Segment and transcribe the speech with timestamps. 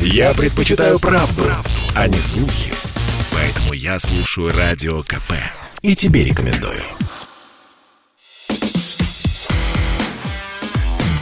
[0.00, 2.72] Я предпочитаю правду, правду, а не слухи.
[3.32, 5.32] Поэтому я слушаю Радио КП.
[5.82, 6.82] И тебе рекомендую.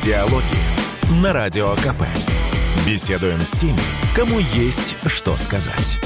[0.03, 0.59] Диалоги
[1.23, 2.05] на Радио КП.
[2.87, 3.81] Беседуем с теми,
[4.15, 5.99] кому есть что сказать.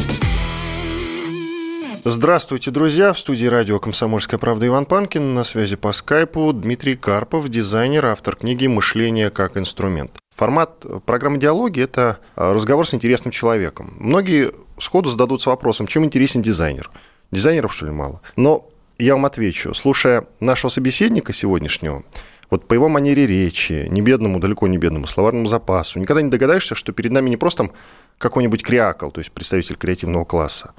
[2.05, 3.13] Здравствуйте, друзья!
[3.13, 5.35] В студии радио «Комсомольская правда» Иван Панкин.
[5.35, 10.13] На связи по скайпу Дмитрий Карпов, дизайнер, автор книги «Мышление как инструмент».
[10.39, 13.95] Формат программы «Диалоги»– это разговор с интересным человеком.
[13.99, 16.93] Многие сходу зададутся вопросом, чем интересен дизайнер?
[17.33, 18.23] Дизайнеров, что ли, мало?
[18.37, 19.75] Но я вам отвечу.
[19.75, 22.05] Слушая нашего собеседника сегодняшнего,
[22.51, 26.77] вот по его манере речи, не бедному, далеко не бедному словарному запасу, никогда не догадаешься,
[26.77, 27.71] что перед нами не просто
[28.19, 30.73] какой-нибудь креакл, то есть представитель креативного класса,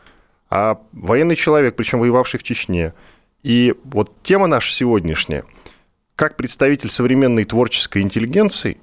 [0.50, 2.94] а военный человек, причем воевавший в Чечне.
[3.44, 5.44] И вот тема наша сегодняшняя,
[6.16, 8.78] как представитель современной творческой интеллигенции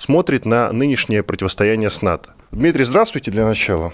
[0.00, 2.34] смотрит на нынешнее противостояние с НАТО.
[2.50, 3.92] Дмитрий, здравствуйте для начала.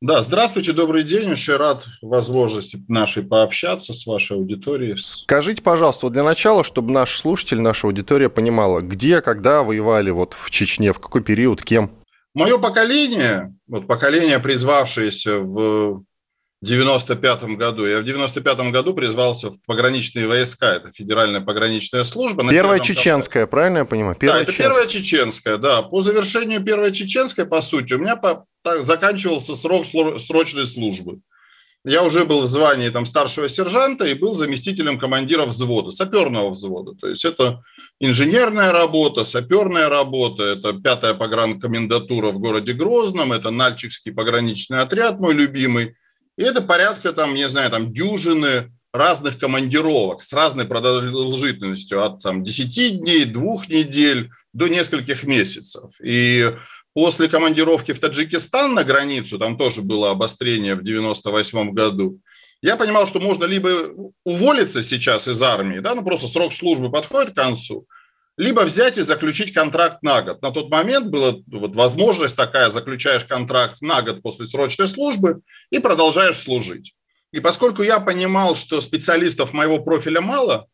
[0.00, 1.32] Да, здравствуйте, добрый день.
[1.32, 4.98] Очень рад возможности нашей пообщаться с вашей аудиторией.
[4.98, 10.36] Скажите, пожалуйста, вот для начала, чтобы наш слушатель, наша аудитория понимала, где, когда воевали вот
[10.38, 11.90] в Чечне, в какой период, кем?
[12.34, 16.04] Мое поколение, вот поколение, призвавшееся в
[16.64, 17.86] 95 году.
[17.86, 20.74] Я в 95 году призвался в пограничные войска.
[20.74, 22.48] Это федеральная пограничная служба.
[22.50, 23.50] Первая чеченская, Кавказе.
[23.50, 24.16] правильно я понимаю?
[24.16, 24.70] Первая да, это чеченская.
[24.70, 25.82] первая чеченская, да.
[25.82, 29.84] По завершению первой чеченской, по сути, у меня по, так, заканчивался срок
[30.18, 31.20] срочной службы.
[31.86, 36.92] Я уже был в звании там, старшего сержанта и был заместителем командира взвода, саперного взвода.
[36.98, 37.62] То есть это
[38.00, 45.34] инженерная работа, саперная работа, это пятая погранкомендатура в городе Грозном, это Нальчикский пограничный отряд, мой
[45.34, 45.94] любимый,
[46.36, 52.44] и это порядка, там, не знаю, там, дюжины разных командировок с разной продолжительностью, от там,
[52.44, 55.90] 10 дней, двух недель до нескольких месяцев.
[56.02, 56.54] И
[56.94, 62.20] после командировки в Таджикистан на границу, там тоже было обострение в 98 году,
[62.62, 63.90] я понимал, что можно либо
[64.24, 67.86] уволиться сейчас из армии, да, ну просто срок службы подходит к концу,
[68.36, 70.42] либо взять и заключить контракт на год.
[70.42, 75.40] На тот момент была вот возможность такая, заключаешь контракт на год после срочной службы
[75.70, 76.94] и продолжаешь служить.
[77.32, 80.66] И поскольку я понимал, что специалистов моего профиля мало,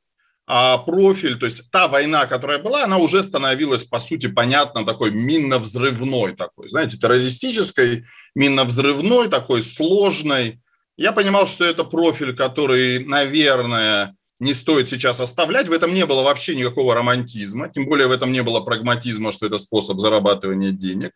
[0.47, 5.11] а профиль, то есть та война, которая была, она уже становилась, по сути, понятно, такой
[5.11, 8.05] минно-взрывной такой, знаете, террористической,
[8.35, 10.61] минно-взрывной, такой сложной.
[10.97, 15.69] Я понимал, что это профиль, который, наверное, не стоит сейчас оставлять.
[15.69, 19.47] В этом не было вообще никакого романтизма, тем более в этом не было прагматизма, что
[19.47, 21.13] это способ зарабатывания денег.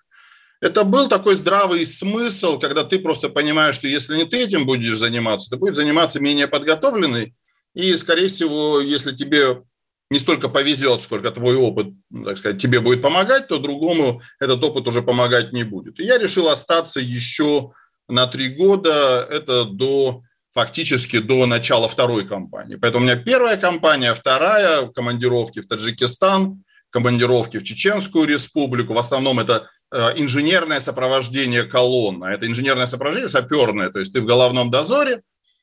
[0.61, 4.97] Это был такой здравый смысл, когда ты просто понимаешь, что если не ты этим будешь
[4.97, 7.35] заниматься, то будет заниматься менее подготовленный.
[7.75, 9.63] И, скорее всего, если тебе
[10.11, 11.89] не столько повезет, сколько твой опыт,
[12.25, 15.99] так сказать, тебе будет помогать, то другому этот опыт уже помогать не будет.
[15.99, 17.73] И я решил остаться еще
[18.09, 20.23] на три года, это до
[20.55, 22.77] фактически до начала второй кампании.
[22.77, 28.95] Поэтому у меня первая кампания, вторая, командировки в Таджикистан, командировки в Чеченскую республику.
[28.95, 32.27] В основном это э, инженерное сопровождение колонна.
[32.27, 33.91] Это инженерное сопровождение саперное.
[33.91, 35.23] То есть ты в головном дозоре,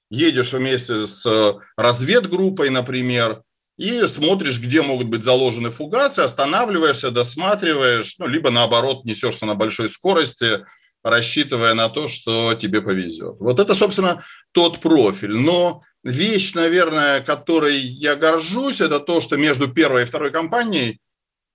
[0.09, 3.43] едешь вместе с э, разведгруппой, например,
[3.77, 9.87] и смотришь, где могут быть заложены фугасы, останавливаешься, досматриваешь, ну, либо наоборот несешься на большой
[9.87, 10.65] скорости,
[11.03, 13.35] рассчитывая на то, что тебе повезет.
[13.39, 15.35] Вот это, собственно, тот профиль.
[15.35, 20.99] Но вещь, наверное, которой я горжусь, это то, что между первой и второй компанией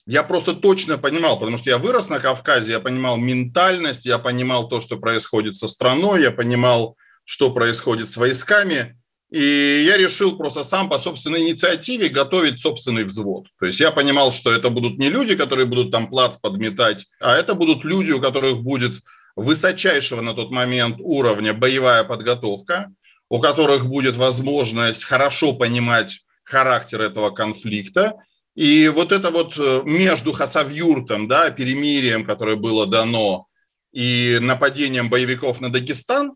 [0.07, 4.69] я просто точно понимал, потому что я вырос на Кавказе, я понимал ментальность, я понимал
[4.69, 8.97] то, что происходит со страной, я понимал, что происходит с войсками,
[9.31, 13.49] и я решил просто сам по собственной инициативе готовить собственный взвод.
[13.59, 17.37] То есть я понимал, что это будут не люди, которые будут там плац подметать, а
[17.37, 19.01] это будут люди, у которых будет
[19.37, 22.93] высочайшего на тот момент уровня боевая подготовка,
[23.29, 28.15] у которых будет возможность хорошо понимать характер этого конфликта.
[28.55, 33.47] И вот это вот э, между Хасавюртом, да, перемирием, которое было дано,
[33.93, 36.33] и нападением боевиков на Дагестан,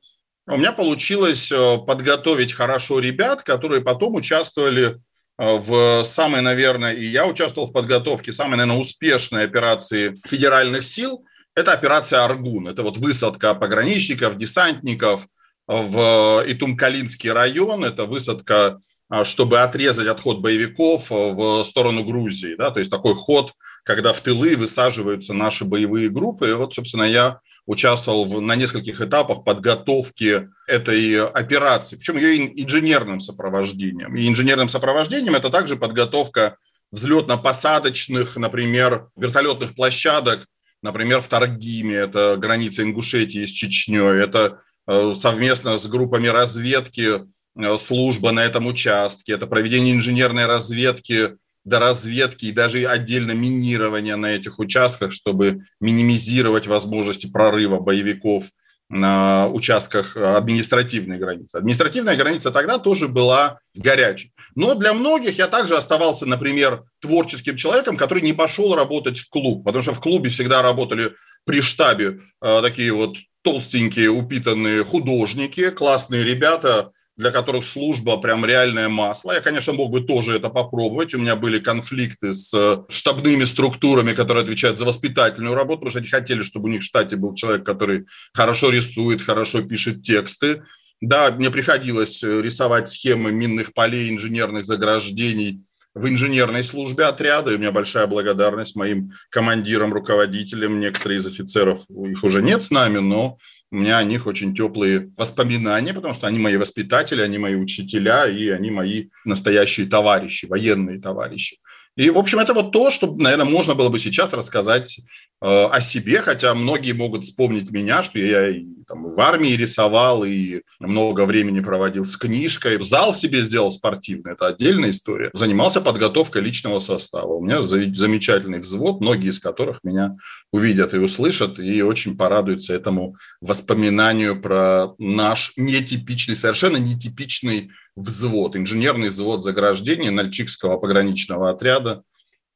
[0.46, 4.96] у меня получилось э, подготовить хорошо ребят, которые потом участвовали э,
[5.38, 11.24] в самой, наверное, и я участвовал в подготовке самой, наверное, успешной операции федеральных сил–
[11.54, 12.68] это операция «Аргун».
[12.68, 15.26] Это вот высадка пограничников, десантников
[15.66, 17.84] в Итумкалинский район.
[17.84, 22.54] Это высадка, а, чтобы отрезать отход боевиков в сторону Грузии.
[22.56, 22.70] Да?
[22.70, 23.52] То есть такой ход,
[23.84, 26.50] когда в тылы высаживаются наши боевые группы.
[26.50, 33.20] И вот, собственно, я участвовал в, на нескольких этапах подготовки этой операции, причем ее инженерным
[33.20, 34.16] сопровождением.
[34.16, 36.56] И инженерным сопровождением это также подготовка
[36.92, 40.46] взлетно-посадочных, например, вертолетных площадок
[40.82, 47.78] например, в Таргиме, это граница Ингушетии с Чечней, это э, совместно с группами разведки э,
[47.78, 54.26] служба на этом участке, это проведение инженерной разведки до разведки и даже отдельно минирования на
[54.26, 58.46] этих участках, чтобы минимизировать возможности прорыва боевиков
[58.90, 61.56] на участках административной границы.
[61.56, 64.32] Административная граница тогда тоже была горячей.
[64.56, 69.64] Но для многих я также оставался, например, творческим человеком, который не пошел работать в клуб,
[69.64, 71.12] потому что в клубе всегда работали
[71.44, 78.88] при штабе э, такие вот толстенькие, упитанные художники, классные ребята, для которых служба прям реальное
[78.88, 79.32] масло.
[79.32, 81.12] Я, конечно, мог бы тоже это попробовать.
[81.12, 85.98] У меня были конфликты с э, штабными структурами, которые отвечают за воспитательную работу, потому что
[85.98, 90.62] они хотели, чтобы у них в штате был человек, который хорошо рисует, хорошо пишет тексты.
[91.02, 95.60] Да, мне приходилось э, рисовать схемы минных полей, инженерных заграждений
[95.94, 100.80] в инженерной службе отряда, и у меня большая благодарность моим командирам, руководителям.
[100.80, 103.36] Некоторые из офицеров, их уже нет с нами, но
[103.72, 108.26] у меня о них очень теплые воспоминания, потому что они мои воспитатели, они мои учителя,
[108.26, 111.58] и они мои настоящие товарищи, военные товарищи.
[111.96, 115.00] И, в общем, это вот то, что, наверное, можно было бы сейчас рассказать
[115.40, 118.52] о себе, хотя многие могут вспомнить меня, что я
[118.90, 122.76] там, в армии рисовал и много времени проводил с книжкой.
[122.76, 125.30] В зал себе сделал спортивный, это отдельная история.
[125.32, 127.34] Занимался подготовкой личного состава.
[127.34, 130.16] У меня замечательный взвод, многие из которых меня
[130.52, 139.10] увидят и услышат, и очень порадуются этому воспоминанию про наш нетипичный, совершенно нетипичный взвод, инженерный
[139.10, 142.02] взвод заграждения Нальчикского пограничного отряда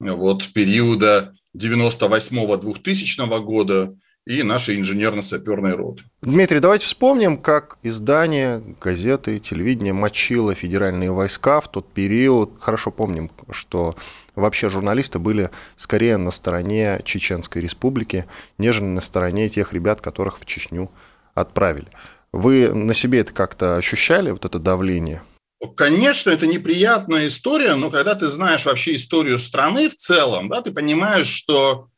[0.00, 3.94] вот периода 98-2000 года
[4.26, 6.04] и нашей инженерно-саперной роты.
[6.22, 12.52] Дмитрий, давайте вспомним, как издание, газеты, телевидение мочило федеральные войска в тот период.
[12.58, 13.96] Хорошо помним, что
[14.34, 18.24] вообще журналисты были скорее на стороне Чеченской республики,
[18.56, 20.90] нежели на стороне тех ребят, которых в Чечню
[21.34, 21.88] отправили.
[22.32, 25.22] Вы на себе это как-то ощущали, вот это давление?
[25.68, 30.72] Конечно, это неприятная история, но когда ты знаешь вообще историю страны в целом, да, ты
[30.72, 31.88] понимаешь, что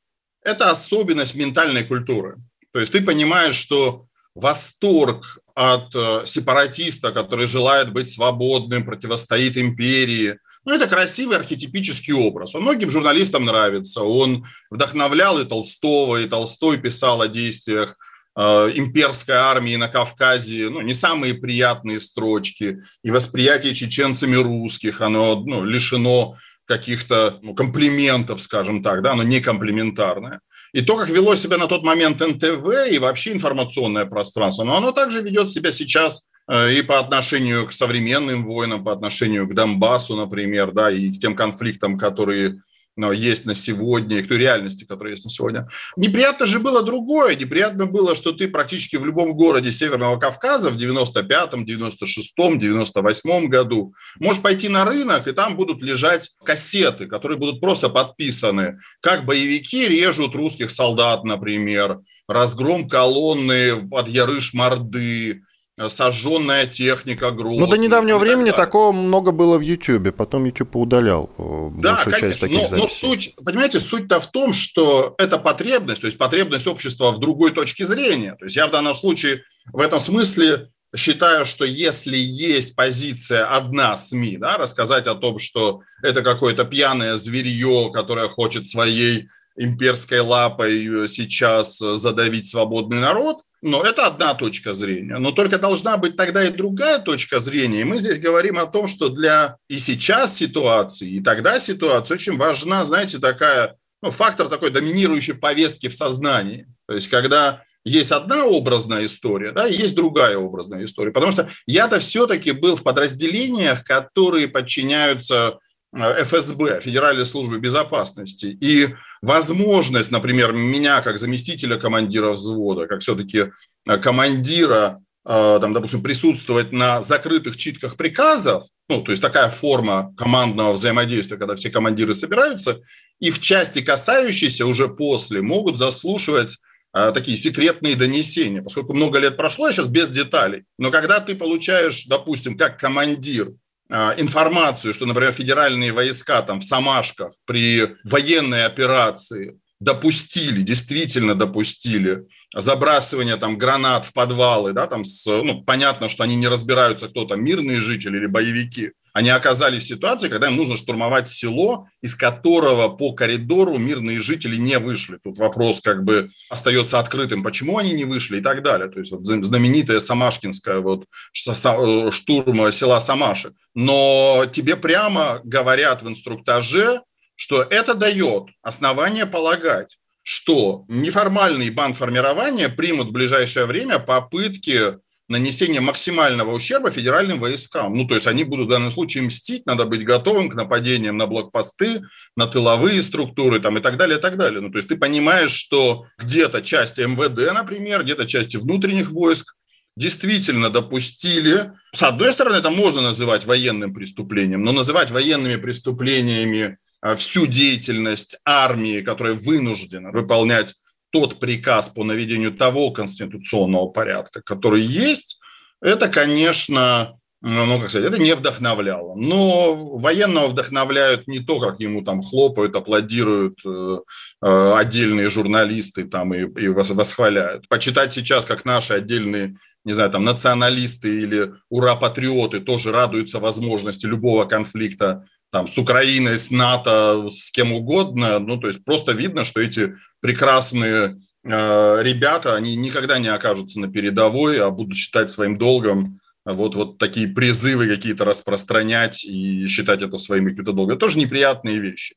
[0.42, 2.36] это особенность ментальной культуры.
[2.72, 10.38] То есть ты понимаешь, что восторг от э, сепаратиста, который желает быть свободным, противостоит империи,
[10.66, 12.54] ну, это красивый архетипический образ.
[12.56, 14.02] Он многим журналистам нравится.
[14.02, 17.96] Он вдохновлял и Толстого, и Толстой писал о действиях
[18.36, 25.64] имперской армии на Кавказе, ну, не самые приятные строчки, и восприятие чеченцами русских, оно ну,
[25.64, 26.36] лишено
[26.66, 30.40] каких-то ну, комплиментов, скажем так, да, оно не комплиментарное.
[30.72, 34.92] И то, как вело себя на тот момент НТВ и вообще информационное пространство, но оно
[34.92, 40.16] также ведет себя сейчас э, и по отношению к современным войнам, по отношению к Донбассу,
[40.16, 42.60] например, да, и к тем конфликтам, которые
[42.96, 45.68] есть на сегодня, и к той реальности, которая есть на сегодня.
[45.96, 47.36] Неприятно же было другое.
[47.36, 53.94] Неприятно было, что ты практически в любом городе Северного Кавказа в 95-м, 96-м, 98-м году
[54.18, 59.86] можешь пойти на рынок, и там будут лежать кассеты, которые будут просто подписаны, как боевики
[59.86, 65.42] режут русских солдат, например, разгром колонны под Ярыш-Морды,
[65.88, 67.58] сожженная техника груз.
[67.58, 72.14] Ну, до недавнего времени такого много было в Ютьюбе, потом Ютуб удалял э, да, большую
[72.14, 72.82] конечно, часть таких но, записей.
[72.82, 77.52] Но суть, понимаете, суть-то в том, что это потребность, то есть потребность общества в другой
[77.52, 78.36] точке зрения.
[78.38, 83.98] То есть я в данном случае в этом смысле считаю, что если есть позиция одна
[83.98, 89.28] СМИ, да, рассказать о том, что это какое-то пьяное зверье, которое хочет своей
[89.58, 95.18] имперской лапой э, сейчас задавить свободный народ, но это одна точка зрения.
[95.18, 97.80] Но только должна быть тогда и другая точка зрения.
[97.80, 102.36] И мы здесь говорим о том, что для и сейчас ситуации, и тогда ситуации очень
[102.36, 106.68] важна, знаете, такая, ну, фактор такой доминирующей повестки в сознании.
[106.86, 111.10] То есть, когда есть одна образная история, да, и есть другая образная история.
[111.10, 115.58] Потому что я-то все-таки был в подразделениях, которые подчиняются
[115.96, 123.52] ФСБ, Федеральной службы безопасности, и возможность, например, меня как заместителя командира взвода, как все-таки
[123.88, 130.14] э, командира, э, там, допустим, присутствовать на закрытых читках приказов, ну, то есть такая форма
[130.16, 132.80] командного взаимодействия, когда все командиры собираются,
[133.18, 136.58] и в части, касающейся уже после, могут заслушивать
[136.92, 140.64] такие секретные донесения, поскольку много лет прошло, я сейчас без деталей.
[140.78, 143.52] Но когда ты получаешь, допустим, как командир
[143.90, 153.36] информацию, что, например, федеральные войска там в Самашках при военной операции допустили, действительно допустили забрасывание
[153.36, 157.44] там гранат в подвалы, да, там с, ну, понятно, что они не разбираются, кто там,
[157.44, 162.88] мирные жители или боевики, они оказались в ситуации, когда им нужно штурмовать село, из которого
[162.90, 165.18] по коридору мирные жители не вышли.
[165.24, 168.90] Тут вопрос как бы остается открытым, почему они не вышли и так далее.
[168.90, 173.54] То есть вот знаменитая Самашкинская вот э, штурм села Самаши.
[173.74, 177.00] Но тебе прямо говорят в инструктаже,
[177.36, 186.54] что это дает основание полагать, что неформальные банформирования примут в ближайшее время попытки нанесения максимального
[186.54, 187.94] ущерба федеральным войскам.
[187.94, 191.26] Ну, то есть они будут в данном случае мстить, надо быть готовым к нападениям на
[191.26, 192.02] блокпосты,
[192.36, 194.60] на тыловые структуры там, и так далее, и так далее.
[194.60, 199.54] Ну, то есть ты понимаешь, что где-то части МВД, например, где-то части внутренних войск
[199.96, 201.72] действительно допустили.
[201.94, 208.38] С одной стороны, это можно называть военным преступлением, но называть военными преступлениями а, всю деятельность
[208.44, 210.74] армии, которая вынуждена выполнять
[211.16, 215.40] тот приказ по наведению того конституционного порядка, который есть,
[215.80, 219.14] это, конечно, ну, как сказать, это не вдохновляло.
[219.14, 223.98] Но военного вдохновляют не то, как ему там хлопают, аплодируют э,
[224.42, 227.66] э, отдельные журналисты там и, и восхваляют.
[227.68, 229.56] Почитать сейчас, как наши отдельные,
[229.86, 236.50] не знаю, там националисты или ура-патриоты тоже радуются возможности любого конфликта там, с Украиной, с
[236.50, 238.38] НАТО, с кем угодно.
[238.38, 243.88] Ну, то есть просто видно, что эти прекрасные э, ребята, они никогда не окажутся на
[243.88, 250.16] передовой, а будут считать своим долгом вот, вот такие призывы какие-то распространять и считать это
[250.16, 250.96] своим каким-то долгом.
[250.96, 252.14] Это тоже неприятные вещи.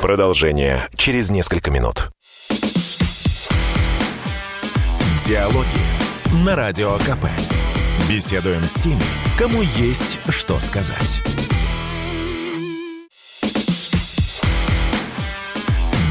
[0.00, 2.08] Продолжение через несколько минут.
[5.26, 5.66] Диалоги
[6.44, 7.26] на Радио КП.
[8.08, 9.02] Беседуем с теми,
[9.38, 11.20] кому есть что сказать.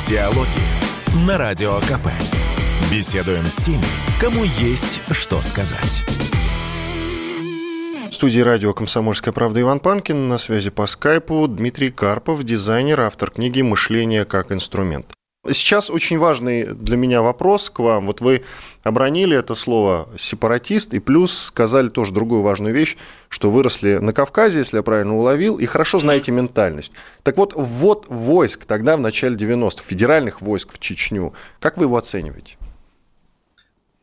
[0.09, 2.07] Диалоги на Радио КП.
[2.91, 3.83] Беседуем с теми,
[4.19, 6.01] кому есть что сказать.
[8.09, 10.27] В студии радио «Комсомольская правда» Иван Панкин.
[10.27, 15.05] На связи по скайпу Дмитрий Карпов, дизайнер, автор книги «Мышление как инструмент».
[15.53, 18.07] Сейчас очень важный для меня вопрос к вам.
[18.07, 18.43] Вот вы
[18.83, 22.97] обронили это слово «сепаратист» и плюс сказали тоже другую важную вещь,
[23.29, 26.93] что выросли на Кавказе, если я правильно уловил, и хорошо знаете ментальность.
[27.23, 31.97] Так вот, ввод войск тогда в начале 90-х, федеральных войск в Чечню, как вы его
[31.97, 32.57] оцениваете?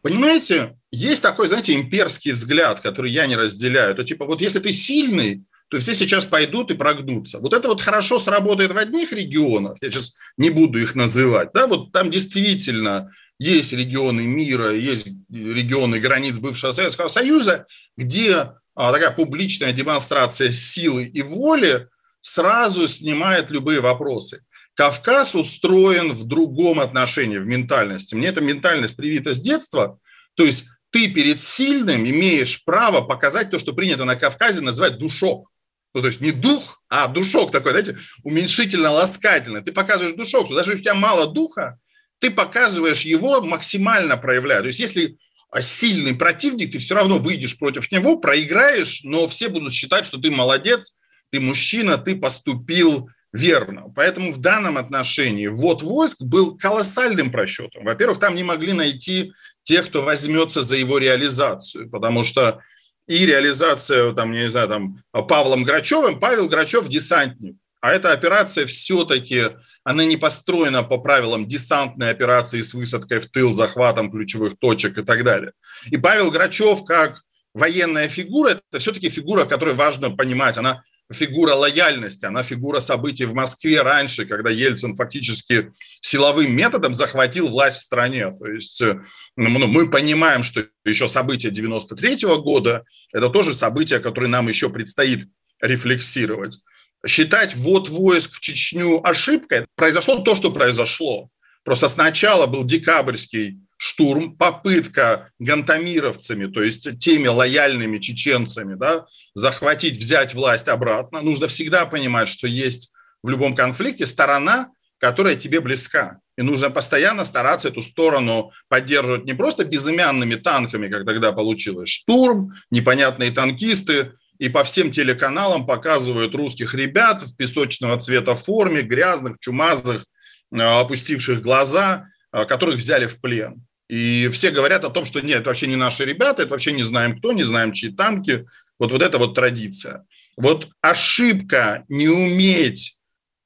[0.03, 3.95] Понимаете, есть такой, знаете, имперский взгляд, который я не разделяю.
[3.97, 7.39] То типа, вот если ты сильный, то все сейчас пойдут и прогнутся.
[7.39, 11.67] Вот это вот хорошо сработает в одних регионах, я сейчас не буду их называть, да,
[11.67, 19.11] вот там действительно есть регионы мира, есть регионы границ бывшего Советского Союза, где а, такая
[19.11, 21.89] публичная демонстрация силы и воли
[22.21, 24.43] сразу снимает любые вопросы.
[24.75, 28.15] Кавказ устроен в другом отношении, в ментальности.
[28.15, 29.99] Мне эта ментальность привита с детства.
[30.35, 35.51] То есть ты перед сильным имеешь право показать то, что принято на Кавказе называть душок.
[35.97, 39.63] Ну, то есть не дух, а душок такой, знаете, уменьшительно-ласкательный.
[39.63, 41.79] Ты показываешь душок, что даже если у тебя мало духа,
[42.19, 44.61] ты показываешь его максимально проявляя.
[44.61, 45.17] То есть если
[45.59, 50.31] сильный противник, ты все равно выйдешь против него, проиграешь, но все будут считать, что ты
[50.31, 50.97] молодец,
[51.31, 53.85] ты мужчина, ты поступил верно.
[53.97, 57.87] Поэтому в данном отношении вот войск был колоссальным просчетом.
[57.87, 62.61] Во-первых, там не могли найти тех, кто возьмется за его реализацию, потому что
[63.07, 67.57] и реализация, там, не знаю, там, Павлом Грачевым, Павел Грачев– десантник.
[67.81, 69.51] А эта операция все-таки,
[69.85, 75.03] она не построена по правилам десантной операции с высадкой в тыл, захватом ключевых точек и
[75.03, 75.53] так далее.
[75.91, 77.23] И Павел Грачев, как
[77.55, 80.57] военная фигура, это все-таки фигура, которую важно понимать.
[80.57, 80.83] Она
[81.13, 87.79] фигура лояльности, она фигура событий в Москве раньше, когда Ельцин фактически силовым методом захватил власть
[87.79, 88.33] в стране.
[88.39, 89.01] То есть э,
[89.37, 94.69] ну, мы понимаем, что еще события 93 -го года– это тоже события, которые нам еще
[94.69, 95.29] предстоит
[95.61, 96.59] рефлексировать.
[97.07, 101.31] Считать ввод войск в Чечню ошибкой, произошло то, что произошло.
[101.65, 110.35] Просто сначала был декабрьский штурм, попытка гантамировцами, то есть теми лояльными чеченцами, да, захватить, взять
[110.35, 111.21] власть обратно.
[111.21, 112.93] Нужно всегда понимать, что есть
[113.23, 116.21] в любом конфликте сторона, которая тебе близка.
[116.39, 121.89] И нужно постоянно стараться эту сторону поддерживать не просто безымянными танками, как тогда получилось.
[121.89, 129.39] Штурм, непонятные танкисты, и по всем телеканалам показывают русских ребят в песочного цвета форме, грязных,
[129.41, 130.05] чумазых,
[130.53, 133.66] э, опустивших глаза, э, которых взяли в плен.
[133.89, 136.83] И все говорят о том, что нет, это вообще не наши ребята, это вообще не
[136.83, 138.47] знаем кто, не знаем чьи танки.
[138.79, 140.05] Вот, вот это вот традиция.
[140.37, 142.99] Вот ошибка не уметь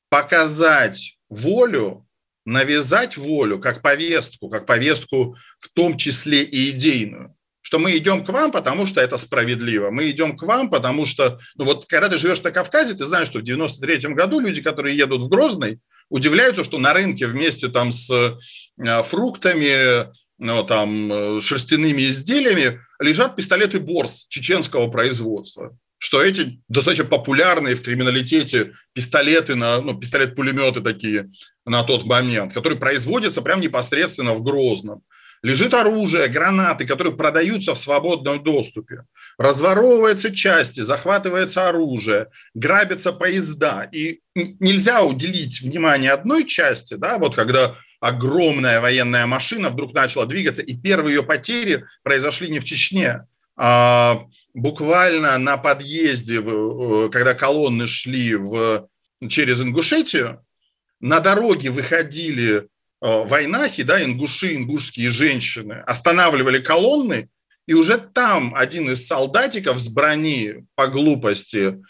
[0.08, 2.06] показать волю,
[2.44, 7.36] навязать волю как повестку, как повестку в том числе и идейную.
[7.62, 9.90] что мы идем к вам, потому что это справедливо.
[9.90, 13.28] Мы идем к вам, потому что, ну вот когда ты живешь на Кавказе, ты знаешь,
[13.28, 15.78] что в 93 году люди, которые едут в Грозный,
[16.08, 23.36] удивляются, что на рынке вместе там с э, фруктами, ну, там, э, шерстяными изделиями лежат
[23.36, 31.30] пистолеты Борс чеченского производства что эти достаточно популярные в криминалитете пистолеты, на, ну, пистолет-пулеметы такие
[31.66, 35.02] на тот момент, которые производятся прямо непосредственно в Грозном.
[35.42, 39.04] Лежит оружие, гранаты, которые продаются в свободном доступе.
[39.38, 43.88] Разворовываются части, захватывается оружие, грабятся поезда.
[43.92, 50.62] И нельзя уделить внимание одной части, да, вот когда огромная военная машина вдруг начала двигаться,
[50.62, 53.26] и первые ее потери произошли не в Чечне,
[53.56, 56.40] а буквально на подъезде,
[57.10, 58.88] когда колонны шли в,
[59.28, 60.44] через Ингушетию,
[61.00, 62.66] на дороге выходили э,
[63.00, 67.28] войнахи, да, ингуши, ингушские женщины, останавливали колонны,
[67.66, 71.82] и уже там один из солдатиков с брони по глупости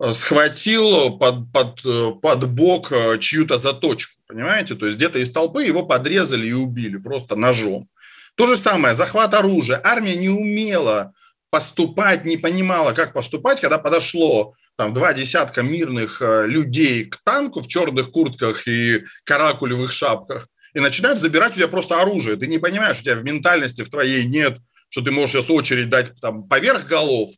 [0.00, 4.74] э, схватил под, под, э, под бок чью-то заточку, понимаете?
[4.74, 7.88] То есть где-то из толпы его подрезали и убили просто ножом.
[8.36, 9.80] То же самое, захват оружия.
[9.82, 11.12] Армия не умела
[11.50, 17.60] поступать, не понимала, как поступать, когда подошло там два десятка мирных э, людей к танку
[17.60, 22.36] в черных куртках и каракулевых шапках, и начинают забирать у тебя просто оружие.
[22.36, 24.58] Ты не понимаешь, у тебя в ментальности в твоей нет,
[24.88, 27.30] что ты можешь сейчас очередь дать там поверх голов,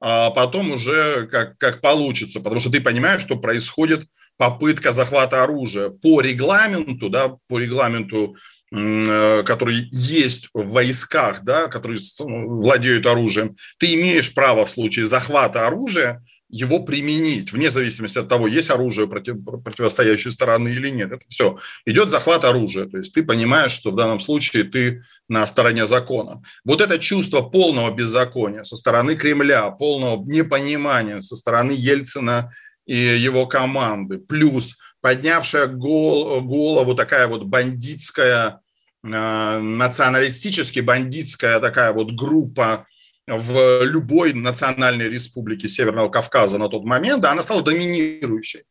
[0.00, 5.90] а потом уже как, как получится, потому что ты понимаешь, что происходит попытка захвата оружия.
[5.90, 8.36] По регламенту, да, по регламенту
[8.76, 15.66] Э, который есть в войсках, да, которые владеют оружием, ты имеешь право в случае захвата
[15.66, 21.12] оружия его применить, вне зависимости от того, есть оружие против, противостоящей стороны или нет.
[21.12, 21.58] Это все.
[21.86, 22.86] Идет захват оружия.
[22.86, 26.42] То есть ты понимаешь, что в данном случае ты на стороне закона.
[26.64, 32.52] Вот это чувство полного беззакония со стороны Кремля, полного непонимания со стороны Ельцина
[32.86, 38.60] и его команды, плюс поднявшая гол, голову такая вот бандитская
[39.04, 42.86] Э, националистически бандитская такая вот группа
[43.26, 48.64] в любой национальной республике Северного Кавказа на тот момент, да, она стала доминирующей.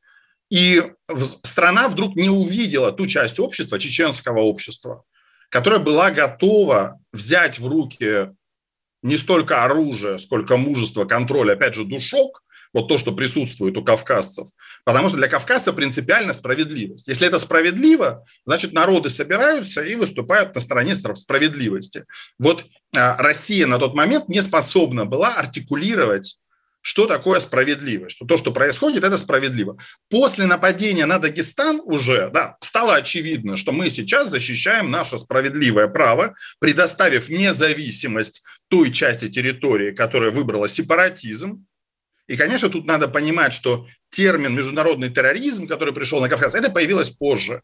[0.50, 0.84] И
[1.44, 5.04] страна вдруг не увидела ту часть общества, чеченского общества,
[5.50, 8.32] которая была готова взять в руки
[9.02, 12.44] не столько оружие, сколько мужество, контроль, опять же, душок,
[12.74, 14.48] вот то, что присутствует у кавказцев.
[14.84, 17.08] Потому что для кавказца принципиально справедливость.
[17.08, 22.06] Если это справедливо, значит, народы собираются и выступают на стороне справедливости.
[22.40, 26.40] Вот а, Россия на тот момент не способна была артикулировать
[26.86, 29.78] что такое справедливость, что то, что происходит, это справедливо.
[30.10, 36.36] После нападения на Дагестан уже да, стало очевидно, что мы сейчас защищаем наше справедливое право,
[36.60, 41.66] предоставив независимость той части территории, которая выбрала сепаратизм,
[42.28, 47.10] и, конечно, тут надо понимать, что термин международный терроризм, который пришел на Кавказ, это появилось
[47.10, 47.62] позже.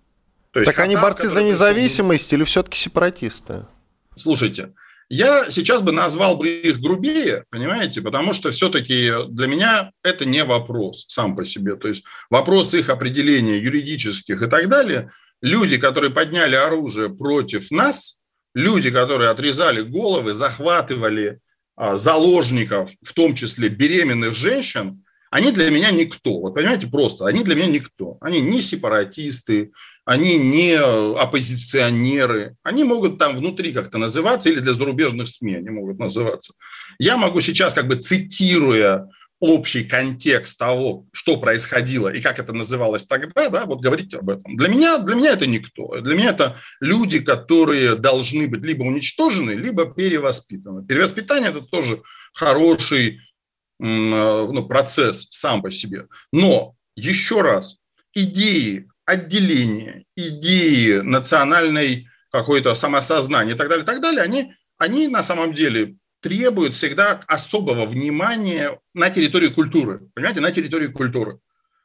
[0.52, 2.38] То есть так Хатар, они борцы за независимость пришел...
[2.39, 3.65] или все-таки сепаратисты?
[4.15, 4.74] Слушайте,
[5.08, 10.43] я сейчас бы назвал бы их грубее, понимаете, потому что все-таки для меня это не
[10.43, 11.76] вопрос сам по себе.
[11.76, 15.12] То есть вопрос их определения юридических и так далее.
[15.41, 18.19] Люди, которые подняли оружие против нас,
[18.54, 21.39] люди, которые отрезали головы, захватывали
[21.93, 26.39] заложников, в том числе беременных женщин, они для меня никто.
[26.39, 28.17] Вот понимаете, просто они для меня никто.
[28.19, 29.71] Они не сепаратисты,
[30.03, 32.55] они не оппозиционеры.
[32.63, 36.53] Они могут там внутри как-то называться, или для зарубежных СМИ они могут называться.
[36.97, 39.07] Я могу сейчас, как бы цитируя
[39.39, 44.58] общий контекст того, что происходило и как это называлось тогда, да, вот говорить об этом.
[44.58, 45.99] Для меня, для меня это никто.
[46.02, 50.86] Для меня это люди, которые должны быть либо уничтожены, либо перевоспитаны.
[50.86, 52.02] Перевоспитание– это тоже
[52.34, 53.21] хороший
[53.80, 56.08] ну, процесс сам по себе.
[56.34, 57.78] Но, еще раз,
[58.13, 65.23] идеи отделения, идеи национальной какой-то самосознания и так далее, и так далее, они, они на
[65.23, 70.01] самом деле требует всегда особого внимания на территории культуры.
[70.13, 71.39] Понимаете, на территории культуры.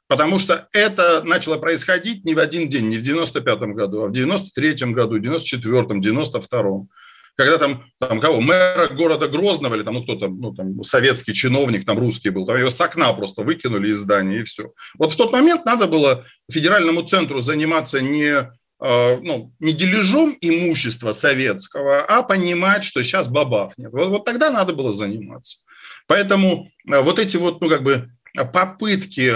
[0.07, 4.12] Потому что это начало происходить не в один день, не в 95-м году, а в
[4.12, 6.88] 93-м году, 94-м, 92-м.
[7.37, 11.85] Когда там, там кого, мэра города Грозного или там, ну, кто-то, ну, там, советский чиновник,
[11.85, 14.73] там, русский был, там его с окна просто выкинули из здания, и все.
[14.99, 22.05] Вот в тот момент надо было федеральному центру заниматься не ну, не дележом имущества советского,
[22.05, 23.93] а понимать, что сейчас бабахнет.
[23.93, 25.59] Вот, вот тогда надо было заниматься.
[26.07, 28.11] Поэтому э, вот эти вот, ну, как бы
[28.53, 29.33] попытки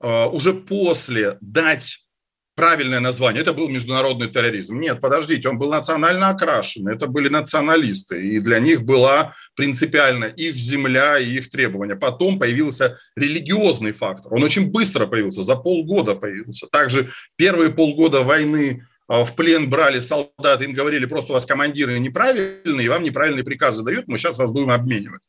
[0.00, 2.05] э, уже после дать
[2.56, 3.42] правильное название.
[3.42, 4.80] Это был международный терроризм.
[4.80, 6.88] Нет, подождите, он был национально окрашен.
[6.88, 8.26] Это были националисты.
[8.26, 11.96] И для них была принципиально их земля и их требования.
[11.96, 14.32] Потом появился религиозный фактор.
[14.34, 16.66] Он очень быстро появился, за полгода появился.
[16.66, 21.98] Также первые полгода войны а, в плен брали солдат, им говорили, просто у вас командиры
[21.98, 25.22] неправильные, и вам неправильные приказы дают, мы сейчас вас будем обменивать.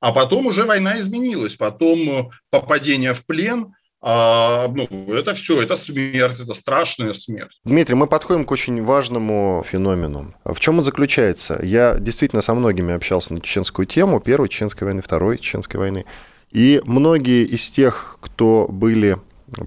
[0.00, 4.84] А потом уже война изменилась, потом попадение в плен– а, ну,
[5.14, 7.60] это все, это смерть, это страшная смерть.
[7.64, 10.34] Дмитрий, мы подходим к очень важному феномену.
[10.44, 11.60] В чем он заключается?
[11.62, 16.04] Я действительно со многими общался на чеченскую тему, первой чеченской войны, второй чеченской войны.
[16.50, 19.18] И многие из тех, кто были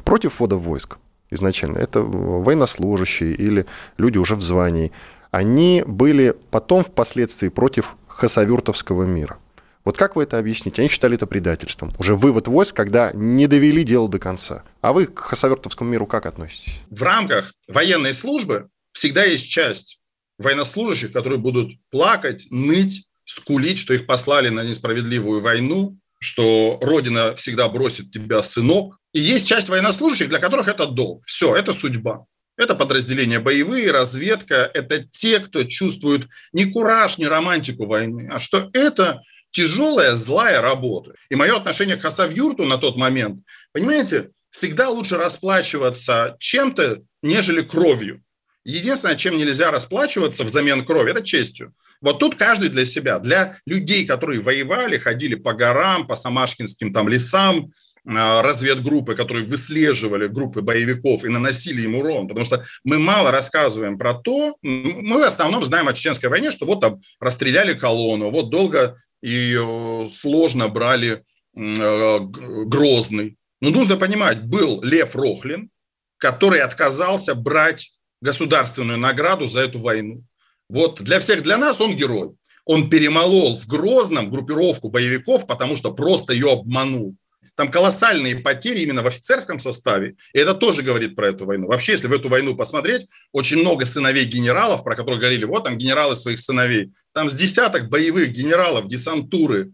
[0.03, 0.97] против ввода войск
[1.31, 3.65] изначально, это военнослужащие или
[3.97, 4.91] люди уже в звании,
[5.31, 9.37] они были потом впоследствии против хасавюртовского мира.
[9.85, 10.81] Вот как вы это объясните?
[10.81, 11.93] Они считали это предательством.
[11.99, 14.63] Уже вывод войск, когда не довели дело до конца.
[14.81, 16.73] А вы к хасавертовскому миру как относитесь?
[16.89, 19.99] В рамках военной службы всегда есть часть
[20.39, 27.69] военнослужащих, которые будут плакать, ныть, скулить, что их послали на несправедливую войну, что Родина всегда
[27.69, 28.97] бросит тебя, сынок.
[29.13, 31.23] И есть часть военнослужащих, для которых это долг.
[31.27, 32.25] Все, это судьба.
[32.57, 34.69] Это подразделения боевые, разведка.
[34.73, 39.21] Это те, кто чувствует не кураж, не романтику войны, а что это
[39.55, 41.13] тяжелая, злая работа.
[41.29, 43.41] И мое отношение к Хасавюрту на тот момент,
[43.71, 48.21] понимаете, всегда лучше расплачиваться чем-то, нежели кровью.
[48.65, 51.73] Единственное, чем нельзя расплачиваться взамен крови, это честью.
[52.01, 53.19] Вот тут каждый для себя.
[53.19, 57.71] Для людей, которые воевали, ходили по горам, по самашкинским там лесам,
[58.05, 64.13] разведгруппы, которые выслеживали группы боевиков и наносили им урон, потому что мы мало рассказываем про
[64.13, 68.97] то, мы в основном знаем о Чеченской войне, что вот там расстреляли колонну, вот долго
[69.21, 71.23] и э, сложно брали
[71.55, 73.37] э, Грозный.
[73.61, 75.71] Но нужно понимать, был Лев Рохлин,
[76.17, 77.91] который отказался брать
[78.21, 80.23] государственную награду за эту войну.
[80.69, 82.31] Вот для всех, для нас он герой.
[82.65, 87.15] Он перемолол в Грозном группировку боевиков, потому что просто ее обманул.
[87.55, 90.15] Там колоссальные потери именно в офицерском составе.
[90.33, 91.67] И это тоже говорит про эту войну.
[91.67, 95.77] Вообще, если в эту войну посмотреть, очень много сыновей генералов, про которых говорили, вот там
[95.77, 96.91] генералы своих сыновей.
[97.13, 99.71] Там с десяток боевых генералов, десантуры,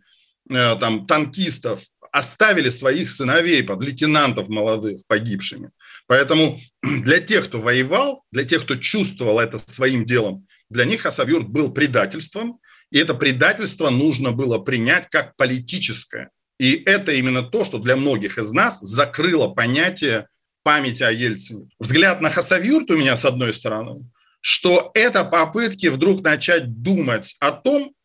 [0.49, 5.71] э, там танкистов оставили своих сыновей, под лейтенантов молодых погибшими.
[6.05, 11.47] Поэтому для тех, кто воевал, для тех, кто чувствовал это своим делом, для них Хасавюрт
[11.47, 12.59] был предательством,
[12.91, 16.29] и это предательство нужно было принять как политическое–
[16.61, 20.27] и это именно то, что для многих из нас закрыло понятие
[20.61, 21.67] памяти о Ельцине.
[21.79, 24.07] Взгляд на Хасавюрт у меня с одной стороны,
[24.41, 27.95] что это попытки вдруг начать думать о том,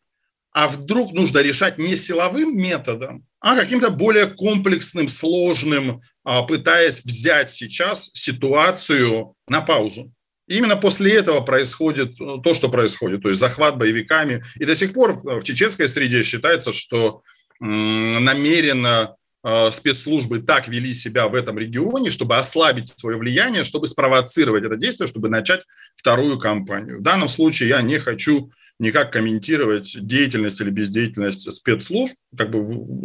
[0.53, 7.51] а вдруг нужно решать не силовым методом, а каким-то более комплексным, сложным, а, пытаясь взять
[7.51, 10.11] сейчас ситуацию на паузу.
[10.47, 14.43] И именно после этого происходит э, то, что происходит, то есть захват боевиками.
[14.55, 17.21] И до сих пор в чеченской среде считается, что
[17.59, 24.63] намеренно э, спецслужбы так вели себя в этом регионе, чтобы ослабить свое влияние, чтобы спровоцировать
[24.63, 25.63] это действие, чтобы начать
[25.95, 26.99] вторую кампанию.
[26.99, 32.15] В данном случае я не хочу никак комментировать деятельность или бездеятельность спецслужб.
[32.37, 32.59] Как бы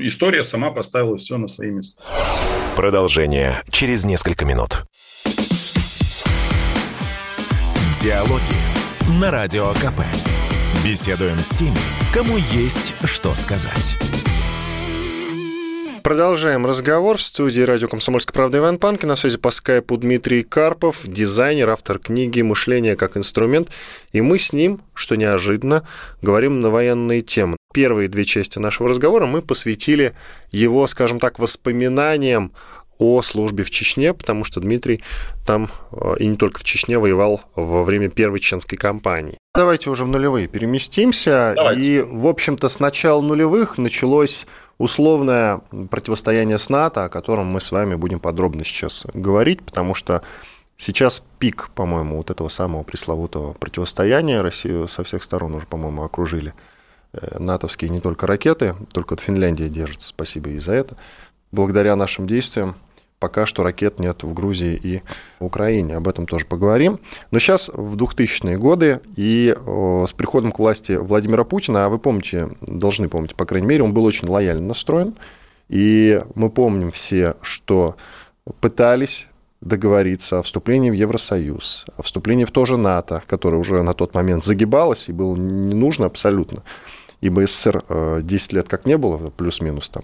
[0.04, 2.02] история сама поставила все на свои места.
[2.76, 4.82] Продолжение через несколько минут.
[8.02, 10.02] Диалоги на Радио КП.
[10.84, 11.76] Беседуем с теми,
[12.12, 13.96] кому есть что сказать.
[16.02, 19.06] Продолжаем разговор в студии радио «Комсомольская правда» Иван Панкин.
[19.06, 23.70] На связи по скайпу Дмитрий Карпов, дизайнер, автор книги «Мышление как инструмент».
[24.10, 25.86] И мы с ним, что неожиданно,
[26.20, 27.56] говорим на военные темы.
[27.72, 30.12] Первые две части нашего разговора мы посвятили
[30.50, 32.52] его, скажем так, воспоминаниям
[32.98, 35.02] о службе в Чечне, потому что Дмитрий
[35.46, 39.38] там э, и не только в Чечне воевал во время первой чеченской кампании.
[39.54, 41.52] Давайте уже в нулевые переместимся.
[41.56, 41.82] Давайте.
[41.82, 44.46] И, в общем-то, с начала нулевых началось
[44.82, 50.22] условное противостояние с НАТО, о котором мы с вами будем подробно сейчас говорить, потому что
[50.76, 54.40] сейчас пик, по-моему, вот этого самого пресловутого противостояния.
[54.40, 56.52] Россию со всех сторон уже, по-моему, окружили
[57.12, 60.96] э, натовские не только ракеты, только вот Финляндия держится, спасибо и за это.
[61.52, 62.74] Благодаря нашим действиям
[63.22, 65.02] пока что ракет нет в Грузии и
[65.38, 65.94] Украине.
[65.94, 66.98] Об этом тоже поговорим.
[67.30, 69.56] Но сейчас в 2000-е годы и
[70.08, 73.94] с приходом к власти Владимира Путина, а вы помните, должны помнить, по крайней мере, он
[73.94, 75.14] был очень лояльно настроен.
[75.68, 77.94] И мы помним все, что
[78.60, 79.28] пытались
[79.60, 84.14] договориться о вступлении в Евросоюз, о вступлении в то же НАТО, которое уже на тот
[84.14, 86.64] момент загибалось и было не нужно абсолютно,
[87.20, 87.84] ибо СССР
[88.22, 90.02] 10 э, лет как не было, плюс-минус там,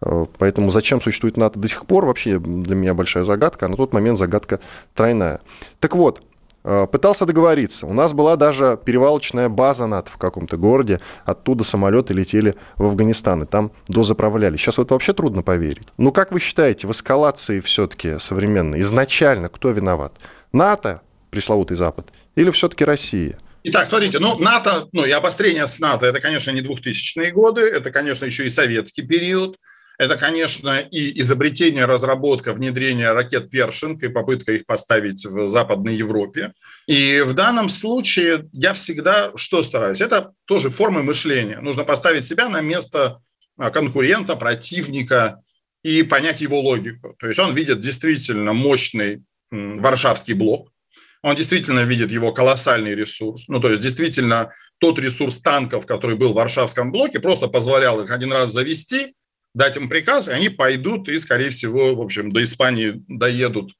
[0.00, 3.92] поэтому зачем существует НАТО до сих пор, вообще для меня большая загадка, а на тот
[3.92, 4.60] момент загадка
[4.94, 5.40] тройная.
[5.78, 6.22] Так вот,
[6.64, 7.86] э, пытался договориться.
[7.86, 11.00] У нас была даже перевалочная база НАТО в каком-то городе.
[11.24, 14.56] Оттуда самолеты летели в Афганистан, и там дозаправляли.
[14.56, 15.88] Сейчас в это вообще трудно поверить.
[15.98, 20.14] Ну, как вы считаете, в эскалации все-таки современной изначально кто виноват?
[20.52, 23.38] НАТО, пресловутый Запад, или все-таки Россия?
[23.62, 27.90] Итак, смотрите, ну, НАТО, ну, и обострение с НАТО, это, конечно, не 2000-е годы, это,
[27.90, 29.58] конечно, еще и советский период,
[30.00, 36.54] это, конечно, и изобретение, разработка, внедрение ракет «Першинг» и попытка их поставить в Западной Европе.
[36.86, 40.00] И в данном случае я всегда что стараюсь?
[40.00, 41.60] Это тоже формы мышления.
[41.60, 43.20] Нужно поставить себя на место
[43.58, 45.42] а, конкурента, противника
[45.84, 47.14] и понять его логику.
[47.18, 50.72] То есть он видит действительно мощный Варшавский блок,
[51.20, 53.48] он действительно видит его колоссальный ресурс.
[53.48, 58.10] Ну, то есть действительно тот ресурс танков, который был в Варшавском блоке, просто позволял их
[58.10, 59.14] один раз завести,
[59.54, 63.72] дать им приказ, и они пойдут и, скорее всего, в общем, до Испании доедут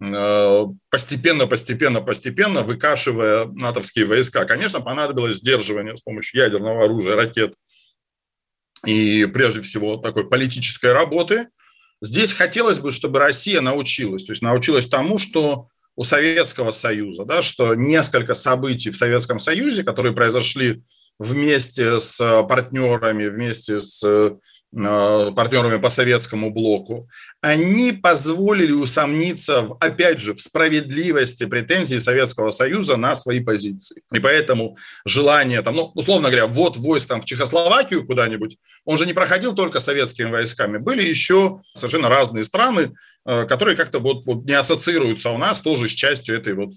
[0.00, 4.44] э, постепенно, постепенно, постепенно, выкашивая натовские войска.
[4.44, 7.54] Конечно, понадобилось сдерживание с помощью ядерного оружия, ракет
[8.84, 11.48] и, прежде всего, такой политической работы.
[12.02, 17.40] Здесь хотелось бы, чтобы Россия научилась, то есть научилась тому, что у Советского Союза, да,
[17.40, 20.82] что несколько событий в Советском Союзе, которые произошли
[21.18, 24.36] вместе с партнерами, вместе с
[24.76, 27.08] партнерами по советскому блоку,
[27.40, 34.02] они позволили усомниться, в, опять же, в справедливости претензий Советского Союза на свои позиции.
[34.12, 39.06] И поэтому желание, там, ну, условно говоря, вот войск там, в Чехословакию куда-нибудь, он же
[39.06, 40.76] не проходил только советскими войсками.
[40.76, 42.92] Были еще совершенно разные страны,
[43.24, 46.74] э, которые как-то вот, вот не ассоциируются у нас тоже с частью этой вот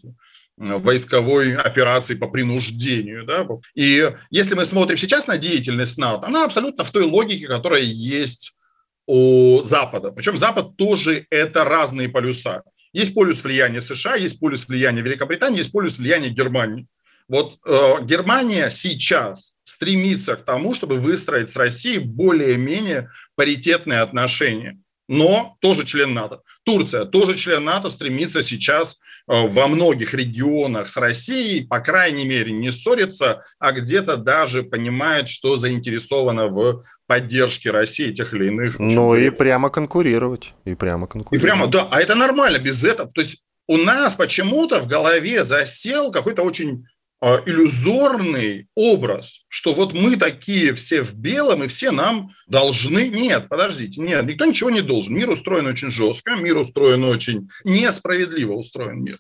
[0.60, 3.26] войсковой операции по принуждению.
[3.26, 3.48] Да?
[3.76, 8.54] И если мы смотрим сейчас на деятельность НАТО, она абсолютно в той логике, которая есть
[9.08, 10.12] у Запада.
[10.12, 12.64] Причем Запад тоже это разные полюса.
[12.92, 16.88] Есть полюс влияния США, есть полюс влияния Великобритании, есть полюс влияния Германии.
[17.28, 25.58] Вот э, Германия сейчас стремится к тому, чтобы выстроить с Россией более-менее паритетные отношения но
[25.60, 26.44] тоже член НАТО.
[26.64, 32.52] Турция тоже член НАТО, стремится сейчас э, во многих регионах с Россией, по крайней мере,
[32.52, 38.80] не ссориться, а где-то даже понимает, что заинтересована в поддержке России тех или иных.
[38.80, 40.54] Ну и прямо конкурировать.
[40.66, 41.44] И прямо конкурировать.
[41.44, 43.12] И прямо, да, а это нормально, без этого.
[43.12, 46.86] То есть у нас почему-то в голове засел какой-то очень
[47.22, 53.10] иллюзорный образ, что вот мы такие все в белом, и все нам должны.
[53.10, 55.16] Нет, подождите, нет, никто ничего не должен.
[55.16, 59.18] Мир устроен очень жестко, мир устроен очень несправедливо устроен мир.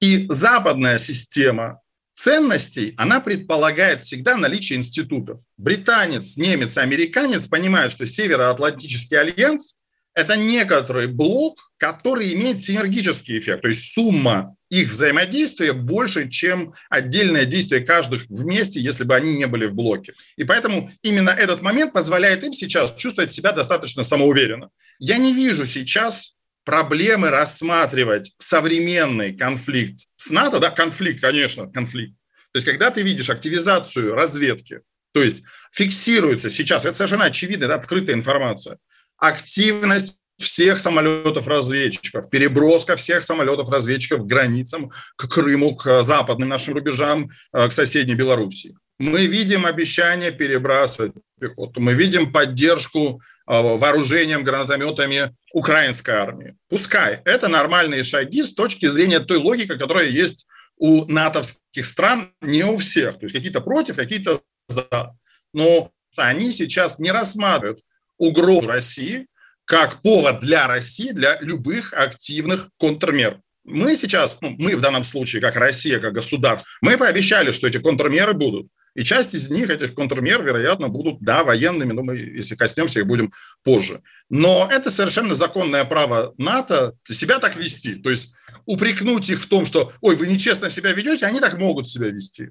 [0.00, 1.80] И западная система
[2.16, 5.40] ценностей, она предполагает всегда наличие институтов.
[5.56, 9.76] Британец, немец, американец понимают, что Североатлантический альянс
[10.14, 17.44] это некоторый блок, который имеет синергический эффект, то есть сумма их взаимодействия больше, чем отдельное
[17.44, 20.14] действие каждых вместе, если бы они не были в блоке.
[20.36, 24.70] И поэтому именно этот момент позволяет им сейчас чувствовать себя достаточно самоуверенно.
[24.98, 32.16] Я не вижу сейчас проблемы рассматривать современный конфликт с НАТО, да, конфликт, конечно, конфликт.
[32.52, 34.80] То есть когда ты видишь активизацию разведки,
[35.12, 38.78] то есть фиксируется сейчас, это совершенно очевидная, да, открытая информация–
[39.16, 47.68] активность всех самолетов-разведчиков, переброска всех самолетов-разведчиков к границам, к Крыму, к западным нашим рубежам, э,
[47.68, 48.76] к соседней Белоруссии.
[48.98, 56.56] Мы видим обещание перебрасывать пехоту, мы видим поддержку э, вооружением, гранатометами украинской армии.
[56.68, 60.46] Пускай это нормальные шаги с точки зрения той логики, которая есть
[60.78, 63.14] у натовских стран, не у всех.
[63.18, 65.14] То есть какие-то против, какие-то за.
[65.54, 67.80] Но они сейчас не рассматривают
[68.18, 69.26] угрозу России
[69.66, 73.40] как повод для России, для любых активных контрмер.
[73.64, 77.78] Мы сейчас, ну, мы в данном случае, как Россия, как государство, мы пообещали, что эти
[77.78, 78.68] контрмеры будут.
[78.94, 83.06] И часть из них, этих контрмер, вероятно, будут, да, военными, но мы, если коснемся их,
[83.06, 83.30] будем
[83.62, 84.00] позже.
[84.30, 87.96] Но это совершенно законное право НАТО себя так вести.
[87.96, 91.88] То есть упрекнуть их в том, что, ой, вы нечестно себя ведете, они так могут
[91.88, 92.50] себя вести.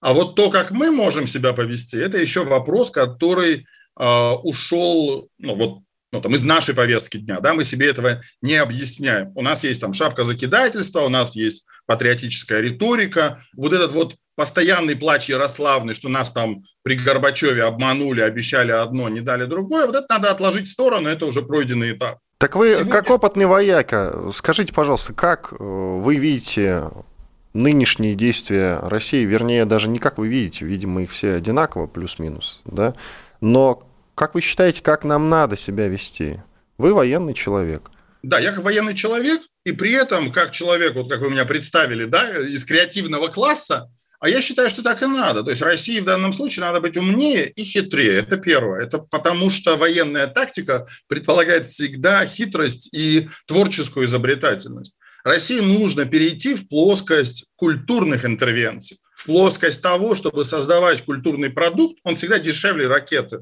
[0.00, 5.56] А вот то, как мы можем себя повести, это еще вопрос, который а, ушел, ну
[5.56, 9.32] вот ну, там, из нашей повестки дня, да, мы себе этого не объясняем.
[9.34, 14.94] У нас есть там шапка закидательства, у нас есть патриотическая риторика, вот этот вот постоянный
[14.94, 20.06] плач Ярославный, что нас там при Горбачеве обманули, обещали одно, не дали другое, вот это
[20.10, 22.18] надо отложить в сторону, это уже пройденный этап.
[22.36, 22.92] Так вы, Сегодня...
[22.92, 26.90] как опытный вояка, скажите, пожалуйста, как э, вы видите
[27.54, 32.94] нынешние действия России, вернее, даже не как вы видите, видимо, их все одинаково, плюс-минус, да,
[33.40, 33.86] но
[34.22, 36.40] как вы считаете, как нам надо себя вести?
[36.78, 37.90] Вы военный человек.
[38.22, 42.04] Да, я как военный человек, и при этом как человек, вот как вы меня представили,
[42.04, 45.42] да, из креативного класса, а я считаю, что так и надо.
[45.42, 48.18] То есть России в данном случае надо быть умнее и хитрее.
[48.18, 48.84] Это первое.
[48.84, 54.98] Это потому что военная тактика предполагает всегда хитрость и творческую изобретательность.
[55.24, 62.14] России нужно перейти в плоскость культурных интервенций, в плоскость того, чтобы создавать культурный продукт, он
[62.14, 63.40] всегда дешевле ракеты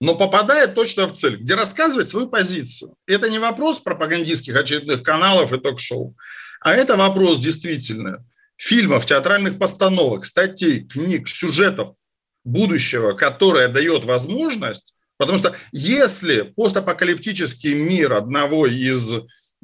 [0.00, 2.94] но попадает точно в цель, где рассказывает свою позицию.
[3.06, 6.16] Это не вопрос пропагандистских очередных каналов и ток-шоу,
[6.60, 8.24] а это вопрос действительно
[8.56, 11.94] фильмов, театральных постановок, статей, книг, сюжетов
[12.44, 19.10] будущего, которое дает возможность, потому что если постапокалиптический мир одного из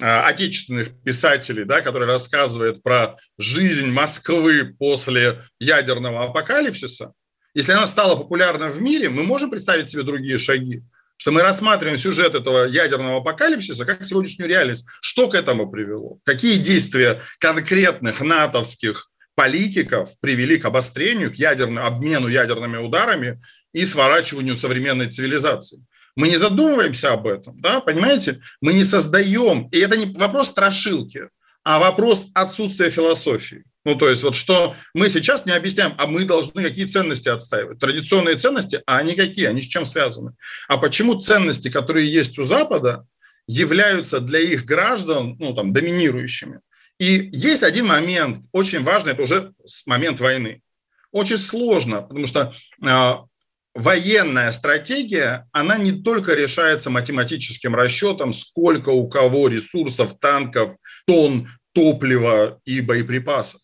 [0.00, 7.12] а, отечественных писателей, да, который рассказывает про жизнь Москвы после ядерного апокалипсиса,
[7.54, 10.82] если она стала популярна в мире, мы можем представить себе другие шаги.
[11.16, 14.86] Что мы рассматриваем сюжет этого ядерного апокалипсиса как сегодняшнюю реальность.
[15.02, 16.18] Что к этому привело?
[16.24, 23.38] Какие действия конкретных натовских политиков привели к обострению, к ядерному, обмену ядерными ударами
[23.74, 25.84] и сворачиванию современной цивилизации?
[26.16, 28.40] Мы не задумываемся об этом, да, понимаете?
[28.60, 31.28] Мы не создаем, и это не вопрос страшилки,
[31.64, 33.64] а вопрос отсутствия философии.
[33.90, 37.80] Ну, то есть вот что мы сейчас не объясняем, а мы должны какие ценности отстаивать.
[37.80, 40.34] Традиционные ценности, а они какие, они с чем связаны?
[40.68, 43.04] А почему ценности, которые есть у Запада,
[43.48, 46.60] являются для их граждан, ну, там, доминирующими?
[47.00, 49.54] И есть один момент, очень важный, это уже
[49.86, 50.62] момент войны.
[51.10, 52.54] Очень сложно, потому что
[52.86, 53.14] э,
[53.74, 60.76] военная стратегия, она не только решается математическим расчетом, сколько у кого ресурсов, танков,
[61.08, 63.60] тонн топлива и боеприпасов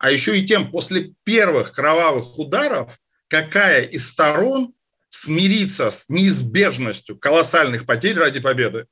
[0.00, 4.72] а еще и тем, после первых кровавых ударов, какая из сторон
[5.10, 8.86] смирится с неизбежностью колоссальных потерь ради победы.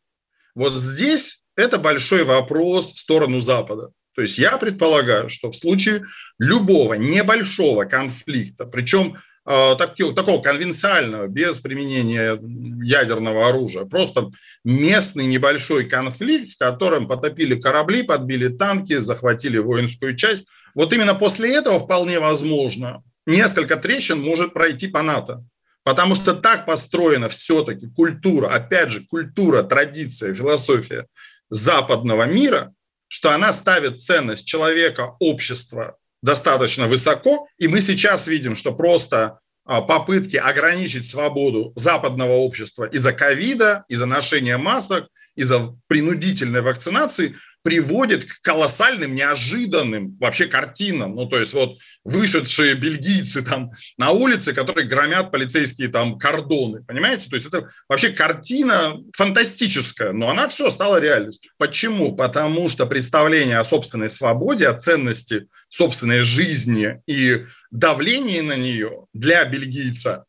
[0.55, 3.91] Вот здесь это большой вопрос в сторону Запада.
[4.15, 6.05] То есть я предполагаю, что в случае
[6.39, 9.17] любого небольшого конфликта, причем
[9.47, 12.39] э, такого, такого конвенциального, без применения
[12.85, 14.31] ядерного оружия, просто
[14.63, 21.57] местный небольшой конфликт, в котором потопили корабли, подбили танки, захватили воинскую часть, вот именно после
[21.57, 25.45] этого вполне возможно несколько трещин может пройти по НАТО.
[25.83, 31.09] Потому что так построена все-таки культура, опять же, культура, традиция, философия
[31.51, 32.73] западного мира,
[33.09, 37.49] что она ставит ценность человека, общества достаточно высоко.
[37.59, 44.07] И мы сейчас видим, что просто а, попытки ограничить свободу западного общества из-за ковида, из-за
[44.07, 47.35] ношения масок, из-за принудительной вакцинации
[47.69, 51.15] приводит к колоссальным, неожиданным вообще картинам.
[51.15, 57.29] Ну, то есть вот вышедшие бельгийцы там на улице, которые громят полицейские там кордоны, понимаете?
[57.29, 61.53] То есть это вообще картина фантастическая, но она все стала реальностью.
[61.59, 62.17] Почему?
[62.17, 69.45] Потому что представление о собственной свободе, о ценности собственной жизни и давлении на нее для
[69.45, 70.25] бельгийца,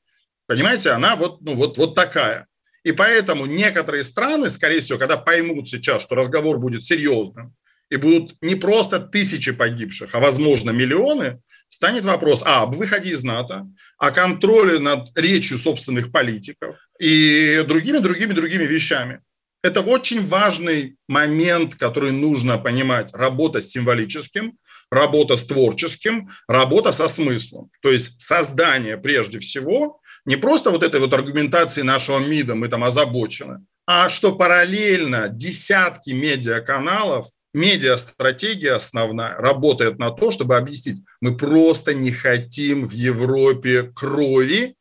[0.45, 2.48] понимаете, она вот, ну, вот, вот такая.
[2.83, 7.53] И поэтому некоторые страны, скорее всего, когда поймут сейчас, что разговор будет серьезным,
[7.89, 13.23] и будут не просто тысячи погибших, а, возможно, миллионы, станет вопрос а, об выходе из
[13.23, 19.21] НАТО, о контроле над речью собственных политиков и другими-другими-другими вещами.
[19.61, 23.09] Это очень важный момент, который нужно понимать.
[23.13, 24.57] Работа с символическим,
[24.89, 27.69] работа с творческим, работа со смыслом.
[27.81, 32.83] То есть создание прежде всего не просто вот этой вот аргументации нашего МИДа, мы там
[32.83, 41.95] озабочены, а что параллельно десятки медиаканалов, медиастратегия основная работает на то, чтобы объяснить, мы просто
[41.95, 44.75] не хотим в Европе крови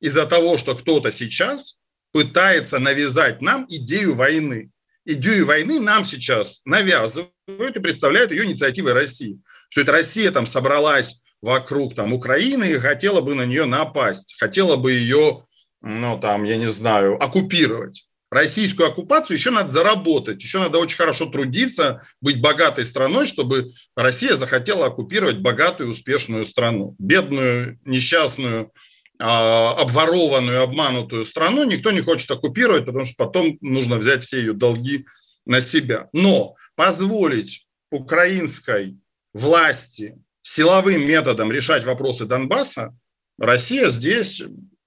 [0.00, 1.76] из-за того, что кто-то сейчас
[2.10, 4.70] пытается навязать нам идею войны.
[5.04, 9.38] Идею войны нам сейчас навязывают и представляют ее инициативой России.
[9.68, 14.76] Что это Россия там собралась вокруг там Украины и хотела бы на нее напасть, хотела
[14.76, 15.44] бы ее,
[15.82, 18.06] ну там, я не знаю, оккупировать.
[18.30, 24.34] Российскую оккупацию еще надо заработать, еще надо очень хорошо трудиться, быть богатой страной, чтобы Россия
[24.34, 26.96] захотела оккупировать богатую, успешную страну.
[26.98, 28.72] Бедную, несчастную,
[29.20, 34.54] а, обворованную, обманутую страну никто не хочет оккупировать, потому что потом нужно взять все ее
[34.54, 35.04] долги
[35.44, 36.08] на себя.
[36.14, 38.96] Но позволить украинской
[39.34, 42.96] власти силовым методом решать вопросы Донбасса,
[43.38, 44.42] Россия здесь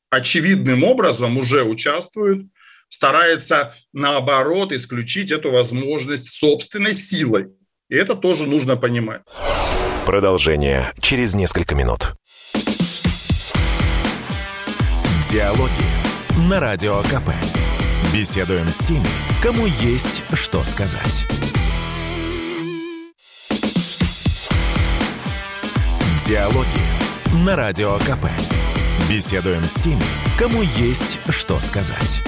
[0.09, 2.47] очевидным образом уже участвует,
[2.87, 7.47] старается наоборот исключить эту возможность собственной силой.
[7.89, 9.21] И это тоже нужно понимать.
[10.05, 12.13] Продолжение через несколько минут.
[15.29, 15.71] Диалоги
[16.49, 17.31] на Радио КП.
[18.13, 19.05] Беседуем с теми,
[19.43, 21.25] кому есть что сказать.
[26.27, 28.27] Диалоги на Радио КП.
[29.09, 30.01] Беседуем с теми,
[30.37, 32.19] кому есть что сказать.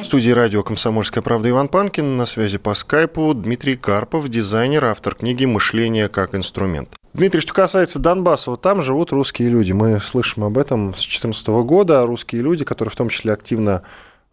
[0.00, 2.16] В студии радио «Комсомольская правда» Иван Панкин.
[2.16, 6.90] На связи по скайпу Дмитрий Карпов, дизайнер, автор книги «Мышление как инструмент».
[7.12, 9.72] Дмитрий, что касается Донбасса, вот там живут русские люди.
[9.72, 12.06] Мы слышим об этом с 2014 года.
[12.06, 13.82] Русские люди, которые в том числе активно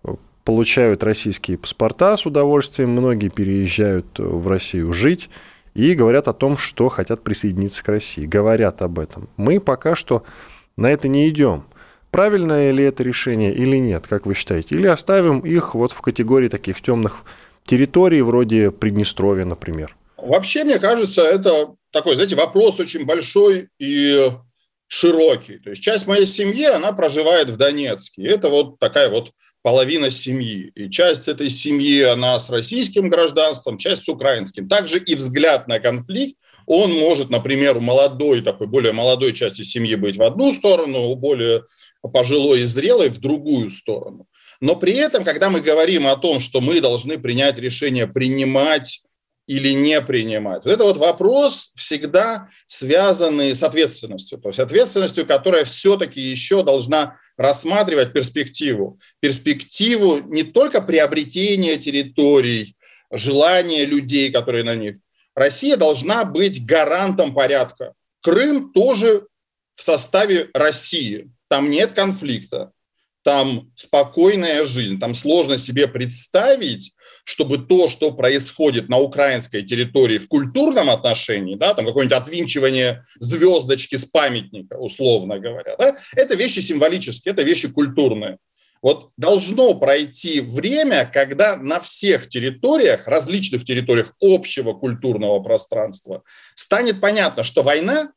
[0.03, 0.13] э,
[0.43, 2.91] получают российские паспорта с удовольствием.
[2.91, 5.31] Многие переезжают в Россию жить
[5.73, 8.25] и говорят о том, что хотят присоединиться к России.
[8.25, 9.29] Говорят об этом.
[9.37, 10.23] Мы пока что
[10.77, 11.65] на это не идем.
[12.11, 14.75] Правильное ли это решение или нет, как вы считаете?
[14.75, 17.23] Или оставим их вот в категории таких темных
[17.63, 19.95] территорий, вроде Приднестровья, например?
[20.17, 24.29] Вообще, мне кажется, это такой, знаете, вопрос очень большой и
[24.87, 25.57] широкий.
[25.57, 28.23] То есть часть моей семьи, она проживает в Донецке.
[28.23, 29.31] Это вот такая вот
[29.63, 30.71] половина семьи.
[30.75, 34.67] И часть этой семьи, она с российским гражданством, часть с украинским.
[34.67, 39.95] Также и взгляд на конфликт, он может, например, у молодой, такой более молодой части семьи
[39.95, 41.63] быть в одну сторону, у более
[42.13, 44.27] пожилой и зрелой в другую сторону.
[44.61, 49.01] Но при этом, когда мы говорим о том, что мы должны принять решение принимать
[49.47, 50.63] или не принимать.
[50.65, 54.39] Вот это вот вопрос всегда связанный с ответственностью.
[54.39, 58.99] То есть ответственностью, которая все-таки еще должна рассматривать перспективу.
[59.19, 62.75] Перспективу не только приобретения территорий,
[63.11, 64.97] желания людей, которые на них.
[65.35, 67.93] Россия должна быть гарантом порядка.
[68.21, 69.27] Крым тоже
[69.75, 71.29] в составе России.
[71.47, 72.71] Там нет конфликта,
[73.23, 76.93] там спокойная жизнь, там сложно себе представить,
[77.23, 83.95] чтобы то, что происходит на украинской территории в культурном отношении, да, там какое-нибудь отвинчивание звездочки
[83.95, 88.37] с памятника, условно говоря, да, это вещи символические, это вещи культурные.
[88.81, 97.45] Вот должно пройти время, когда на всех территориях, различных территориях общего культурного пространства станет понятно,
[97.45, 98.11] что война,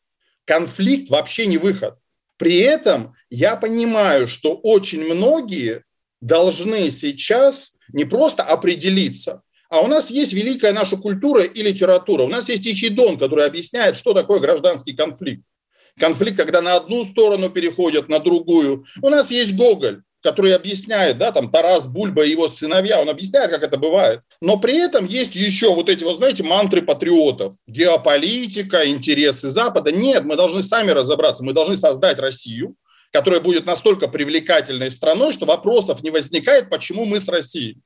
[0.45, 1.95] конфликт вообще не выход.
[2.37, 5.85] При этом я понимаю, что очень многие
[6.21, 12.22] должны сейчас не просто определиться, а у нас есть великая наша культура и литература.
[12.22, 15.43] У нас есть Тихий который объясняет, что такое гражданский конфликт.
[15.99, 18.84] Конфликт, когда на одну сторону переходят, на другую.
[19.03, 23.51] У нас есть Гоголь, который объясняет, да, там Тарас Бульба и его сыновья, он объясняет,
[23.51, 24.20] как это бывает.
[24.41, 27.55] Но при этом есть еще вот эти, вот знаете, мантры патриотов.
[27.66, 29.91] Геополитика, интересы Запада.
[29.91, 32.74] Нет, мы должны сами разобраться, мы должны создать Россию,
[33.13, 37.79] которая будет настолько привлекательной страной, что вопросов не возникает, почему мы с Россией.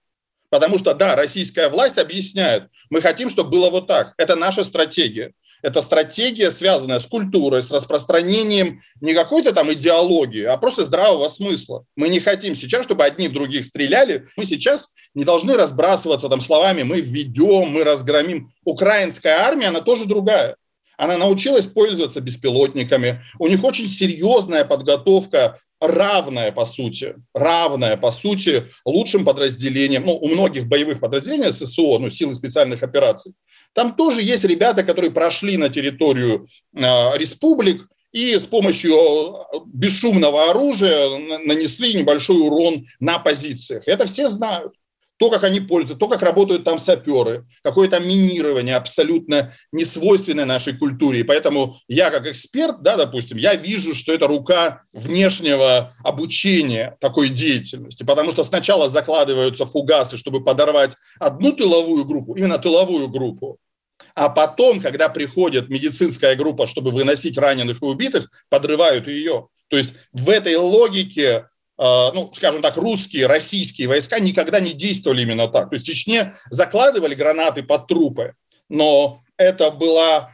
[0.51, 4.15] Потому что, да, российская власть объясняет, мы хотим, чтобы было вот так.
[4.19, 5.33] Это наша стратегия.
[5.63, 11.85] Это стратегия, связанная с культурой, с распространением не какой-то там идеологии, а просто здравого смысла.
[11.97, 14.27] Мы не хотим сейчас, чтобы одни в других стреляли.
[14.37, 18.53] Мы сейчас не должны разбрасываться там словами «мы введем», «мы разгромим».
[18.65, 20.57] Украинская армия, она тоже другая.
[21.01, 23.23] Она научилась пользоваться беспилотниками.
[23.39, 30.29] У них очень серьезная подготовка равная по сути, равная по сути лучшим подразделениям, ну, у
[30.29, 33.33] многих боевых подразделений ССО, ну, силы специальных операций,
[33.73, 36.81] там тоже есть ребята, которые прошли на территорию э,
[37.17, 41.09] республик и с помощью бесшумного оружия
[41.47, 43.85] нанесли небольшой урон на позициях.
[43.87, 44.75] Это все знают
[45.21, 51.21] то, как они пользуются, то, как работают там саперы, какое-то минирование абсолютно несвойственное нашей культуре.
[51.21, 57.29] И поэтому я как эксперт, да, допустим, я вижу, что это рука внешнего обучения такой
[57.29, 63.59] деятельности, потому что сначала закладываются фугасы, чтобы подорвать одну тыловую группу, именно тыловую группу,
[64.15, 69.49] а потом, когда приходит медицинская группа, чтобы выносить раненых и убитых, подрывают ее.
[69.69, 71.45] То есть в этой логике
[71.81, 75.71] ну, скажем так, русские, российские войска никогда не действовали именно так.
[75.71, 78.35] То есть в Чечне закладывали гранаты под трупы,
[78.69, 80.31] но это была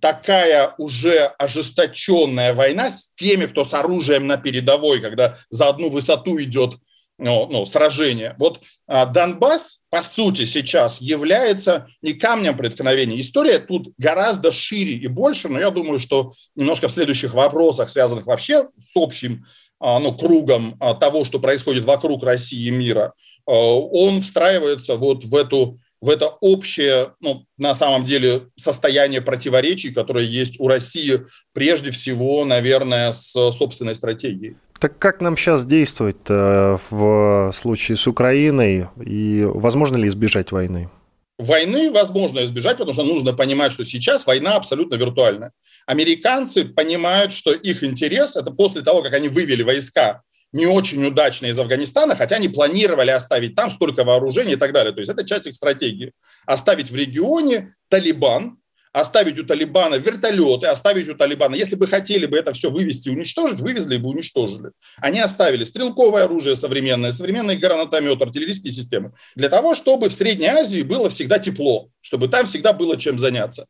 [0.00, 6.40] такая уже ожесточенная война с теми, кто с оружием на передовой, когда за одну высоту
[6.40, 6.76] идет
[7.18, 8.34] ну, ну, сражение.
[8.38, 13.20] Вот а, Донбасс, по сути, сейчас является не камнем преткновения.
[13.20, 18.26] История тут гораздо шире и больше, но я думаю, что немножко в следующих вопросах, связанных
[18.26, 19.46] вообще с общим
[19.80, 23.12] ну, кругом а, того, что происходит вокруг России и мира,
[23.46, 29.90] а, он встраивается вот в эту в это общее, ну, на самом деле, состояние противоречий,
[29.90, 34.56] которое есть у России, прежде всего, наверное, с собственной стратегией.
[34.78, 40.90] Так как нам сейчас действовать в случае с Украиной и возможно ли избежать войны?
[41.38, 45.52] Войны возможно избежать, потому что нужно понимать, что сейчас война абсолютно виртуальная.
[45.84, 50.22] Американцы понимают, что их интерес– это после того, как они вывели войска
[50.54, 54.92] не очень удачно из Афганистана, хотя они планировали оставить там столько вооружений и так далее.
[54.92, 56.12] То есть это часть их стратегии.
[56.46, 58.58] Оставить в регионе Талибан,
[58.94, 63.10] оставить у Талибана вертолеты, оставить у Талибана, если бы хотели бы это все вывести и
[63.10, 64.70] уничтожить, вывезли бы уничтожили.
[64.98, 70.82] Они оставили стрелковое оружие современное, современный гранатомет, артиллерийские системы, для того, чтобы в Средней Азии
[70.82, 73.66] было всегда тепло, чтобы там всегда было чем заняться.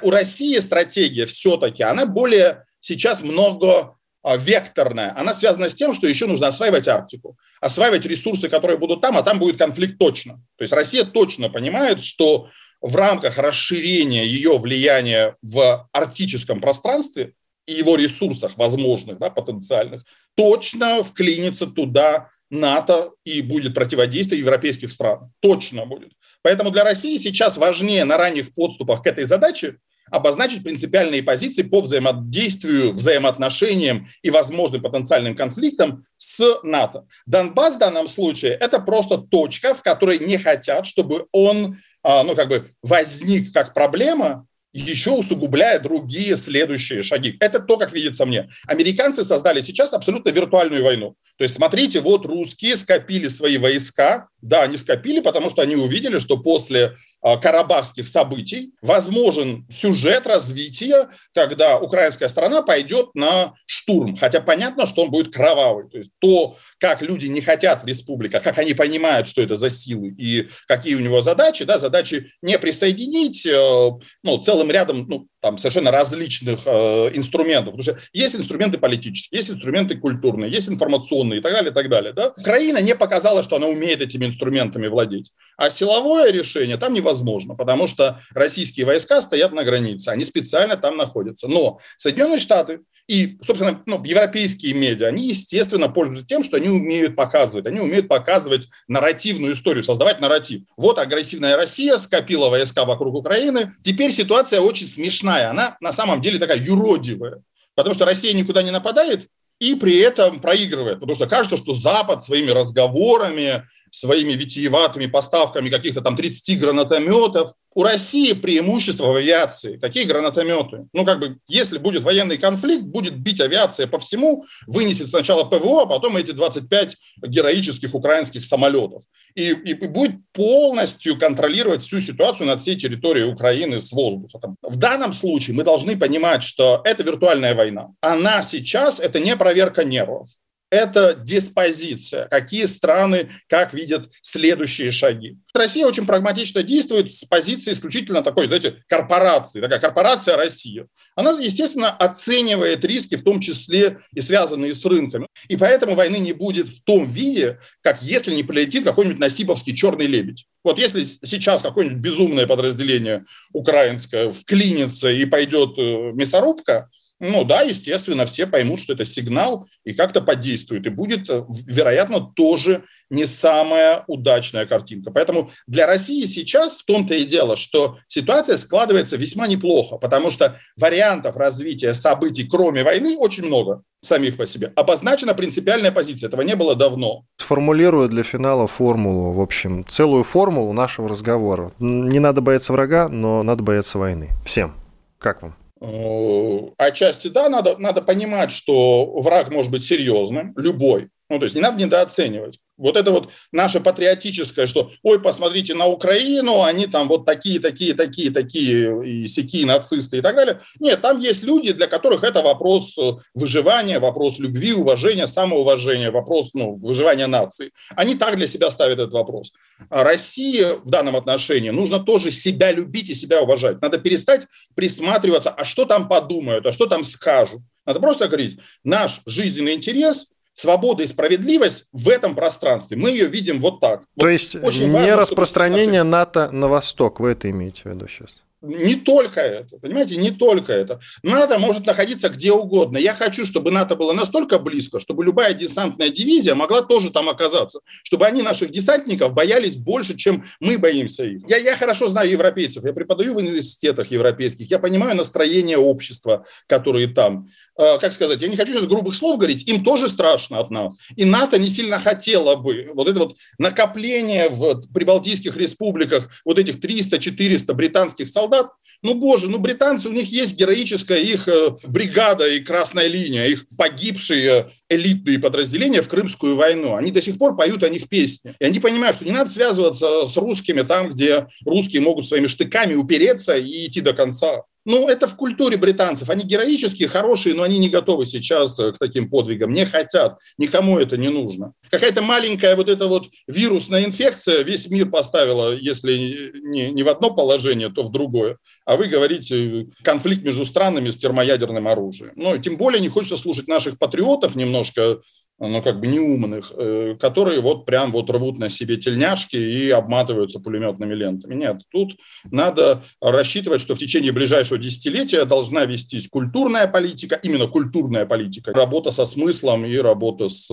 [0.00, 6.06] У России стратегия все-таки, она более сейчас много а, векторная, она связана с тем, что
[6.06, 10.42] еще нужно осваивать Арктику, осваивать ресурсы, которые будут там, а там будет конфликт точно.
[10.56, 12.48] То есть Россия точно понимает, что
[12.82, 17.32] в рамках расширения ее влияния в арктическом пространстве
[17.66, 20.04] и его ресурсах возможных, да, потенциальных,
[20.36, 25.32] точно вклинится туда НАТО и будет противодействие европейских стран.
[25.40, 26.12] Точно будет.
[26.42, 29.76] Поэтому для России сейчас важнее на ранних подступах к этой задаче
[30.10, 37.06] обозначить принципиальные позиции по взаимодействию, взаимоотношениям и возможным потенциальным конфликтам с НАТО.
[37.24, 42.48] Донбасс в данном случае– это просто точка, в которой не хотят, чтобы он ну, как
[42.48, 47.36] бы возник как проблема, еще усугубляя другие следующие шаги.
[47.40, 48.48] Это то, как видится мне.
[48.66, 51.14] Американцы создали сейчас абсолютно виртуальную войну.
[51.36, 54.28] То есть, смотрите, вот русские скопили свои войска.
[54.40, 61.08] Да, они скопили, потому что они увидели, что после а, карабахских событий возможен сюжет развития,
[61.34, 64.16] когда украинская сторона пойдет на штурм.
[64.16, 65.88] Хотя понятно, что он будет кровавый.
[65.88, 69.70] То есть то, как люди не хотят в республиках, как они понимают, что это за
[69.70, 71.64] силы и какие у него задачи.
[71.64, 73.90] Да, задачи не присоединить э,
[74.22, 77.74] ну, целым рядом ну, там, совершенно различных э, инструментов.
[77.74, 81.88] Потому что есть инструменты политические, есть инструменты культурные, есть информационные и так далее, и так
[81.88, 82.12] далее.
[82.12, 82.32] Да?
[82.36, 85.32] Украина не показала, что она умеет этими инструментами владеть.
[85.56, 90.96] А силовое решение там невозможно, потому что российские войска стоят на границе, они специально там
[90.96, 91.48] находятся.
[91.48, 97.16] Но Соединенные Штаты и, собственно, ну, европейские медиа, они, естественно, пользуются тем, что они умеют
[97.16, 97.66] показывать.
[97.66, 100.62] Они умеют показывать нарративную историю, создавать нарратив.
[100.76, 103.74] Вот агрессивная Россия скопила войска вокруг Украины.
[103.82, 105.50] Теперь ситуация очень смешная.
[105.50, 107.42] Она на самом деле такая юродивая.
[107.74, 109.28] Потому что Россия никуда не нападает,
[109.58, 116.00] и при этом проигрывает, потому что кажется, что Запад своими разговорами, своими витиеватыми поставками каких-то
[116.00, 117.52] там 30 гранатометов.
[117.74, 119.76] У России преимущество в авиации.
[119.76, 120.86] Какие гранатометы?
[120.92, 125.82] Ну, как бы, если будет военный конфликт, будет бить авиация по всему, вынесет сначала ПВО,
[125.82, 129.02] а потом эти 25 героических украинских самолетов.
[129.34, 134.40] И, и будет полностью контролировать всю ситуацию над всей территорией Украины с воздуха.
[134.62, 137.90] В данном случае мы должны понимать, что это виртуальная война.
[138.00, 140.28] Она сейчас– это не проверка нервов
[140.72, 145.36] это диспозиция, какие страны как видят следующие шаги.
[145.52, 150.86] Россия очень прагматично действует с позиции исключительно такой, знаете, корпорации, такая корпорация Россия.
[151.14, 155.26] Она, естественно, оценивает риски, в том числе и связанные с рынками.
[155.48, 160.06] И поэтому войны не будет в том виде, как если не полетит какой-нибудь насиповский черный
[160.06, 160.46] лебедь.
[160.64, 166.88] Вот если сейчас какое-нибудь безумное подразделение украинское вклинится и пойдет э, мясорубка,
[167.22, 170.84] ну да, естественно, все поймут, что это сигнал и как-то подействует.
[170.86, 175.12] И будет, э, вероятно, тоже не самая удачная картинка.
[175.12, 180.58] Поэтому для России сейчас в том-то и дело, что ситуация складывается весьма неплохо, потому что
[180.76, 184.72] вариантов развития событий, кроме войны, очень много самих по себе.
[184.74, 186.26] Обозначена принципиальная позиция.
[186.26, 187.24] Этого не было давно.
[187.36, 191.70] Сформулирую для финала формулу, в общем, целую формулу нашего разговора.
[191.78, 194.30] Не надо бояться врага, но надо бояться войны.
[194.44, 194.74] Всем.
[195.20, 195.54] Как вам?
[195.84, 201.08] Э, отчасти, да, надо, надо понимать, что враг может быть серьезным, любой.
[201.28, 202.60] Ну, то есть не надо недооценивать.
[202.82, 207.94] Вот это вот наше патриотическое, что, ой, посмотрите на Украину, они там вот такие, такие,
[207.94, 210.60] такие, такие, и сякие нацисты и так далее.
[210.80, 216.54] Нет, там есть люди, для которых это вопрос э, выживания, вопрос любви, уважения, самоуважения, вопрос
[216.54, 217.70] ну, выживания нации.
[217.94, 219.52] Они так для себя ставят этот вопрос.
[219.88, 223.80] А России в данном отношении нужно тоже себя любить и себя уважать.
[223.80, 227.60] Надо перестать присматриваться, а что там подумают, а что там скажут.
[227.86, 232.96] Надо просто говорить, наш жизненный интерес– свобода и справедливость в этом пространстве.
[232.96, 234.00] Мы ее видим вот так.
[234.00, 238.42] То вот есть не распространение НАТО на восток, вы это имеете в виду сейчас?
[238.62, 241.00] Не только это, понимаете, не только это.
[241.24, 242.96] НАТО может находиться где угодно.
[242.96, 247.80] Я хочу, чтобы НАТО было настолько близко, чтобы любая десантная дивизия могла тоже там оказаться.
[248.04, 251.42] Чтобы они наших десантников боялись больше, чем мы боимся их.
[251.48, 257.08] Я, я хорошо знаю европейцев, я преподаю в университетах европейских, я понимаю настроение общества, которые
[257.08, 257.48] там.
[257.76, 261.00] Э, как сказать, я не хочу сейчас грубых слов говорить, им тоже страшно от нас.
[261.16, 266.76] И НАТО не сильно хотело бы вот это вот накопление в прибалтийских республиках вот этих
[266.76, 268.72] 300-400 британских солдат, солдат,
[269.02, 273.66] ну, боже, ну, британцы, у них есть героическая их э, бригада и красная линия, их
[273.76, 276.94] погибшие элитные подразделения в Крымскую войну.
[276.94, 278.54] Они до сих пор поют о них песни.
[278.60, 282.94] И они понимают, что не надо связываться с русскими там, где русские могут своими штыками
[282.94, 284.62] упереться и идти до конца.
[284.84, 286.28] Ну, это в культуре британцев.
[286.30, 290.38] Они героические, хорошие, но они не готовы сейчас к таким подвигам, не хотят.
[290.58, 291.72] Никому это не нужно.
[291.90, 297.30] Какая-то маленькая вот эта вот вирусная инфекция весь мир поставила, если не, не в одно
[297.30, 298.58] положение, то в другое.
[298.84, 302.32] А вы говорите конфликт между странами с термоядерным оружием.
[302.36, 305.20] Ну, тем более не хочется слушать наших патриотов немножко
[305.58, 310.58] ну, как бы неумных, э, которые вот прям вот рвут на себе тельняшки и обматываются
[310.58, 311.54] пулеметными лентами.
[311.54, 312.16] Нет, тут
[312.50, 319.12] надо рассчитывать, что в течение ближайшего десятилетия должна вестись культурная политика, именно культурная политика, работа
[319.12, 320.68] со смыслом и работа с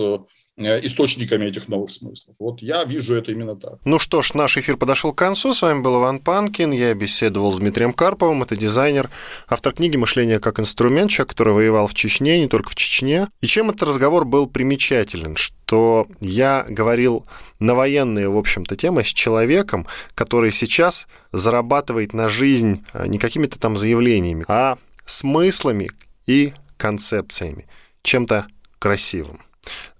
[0.60, 2.36] источниками этих новых смыслов.
[2.38, 3.78] Вот я вижу это именно так.
[3.84, 5.54] Ну что ж, наш эфир подошел к концу.
[5.54, 6.72] С вами был Иван Панкин.
[6.72, 8.42] Я беседовал с Дмитрием Карповым.
[8.42, 9.10] Это дизайнер,
[9.48, 13.28] автор книги «Мышление как инструмент», человек, который воевал в Чечне, не только в Чечне.
[13.40, 15.36] И чем этот разговор был примечателен?
[15.36, 17.26] Что я говорил
[17.58, 23.58] на военные, в общем-то, темы с человеком, который сейчас зарабатывает на жизнь э, не какими-то
[23.58, 25.90] там заявлениями, а смыслами
[26.26, 27.66] и концепциями,
[28.02, 28.46] чем-то
[28.78, 29.40] красивым.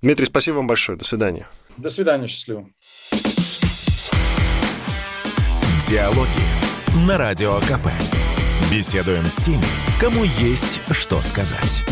[0.03, 0.97] Дмитрий, спасибо вам большое.
[0.99, 1.47] До свидания.
[1.77, 2.69] До свидания, счастливо.
[5.89, 6.29] Диалоги
[7.07, 7.89] на Радио КП.
[8.71, 9.65] Беседуем с теми,
[10.01, 11.83] кому есть что сказать.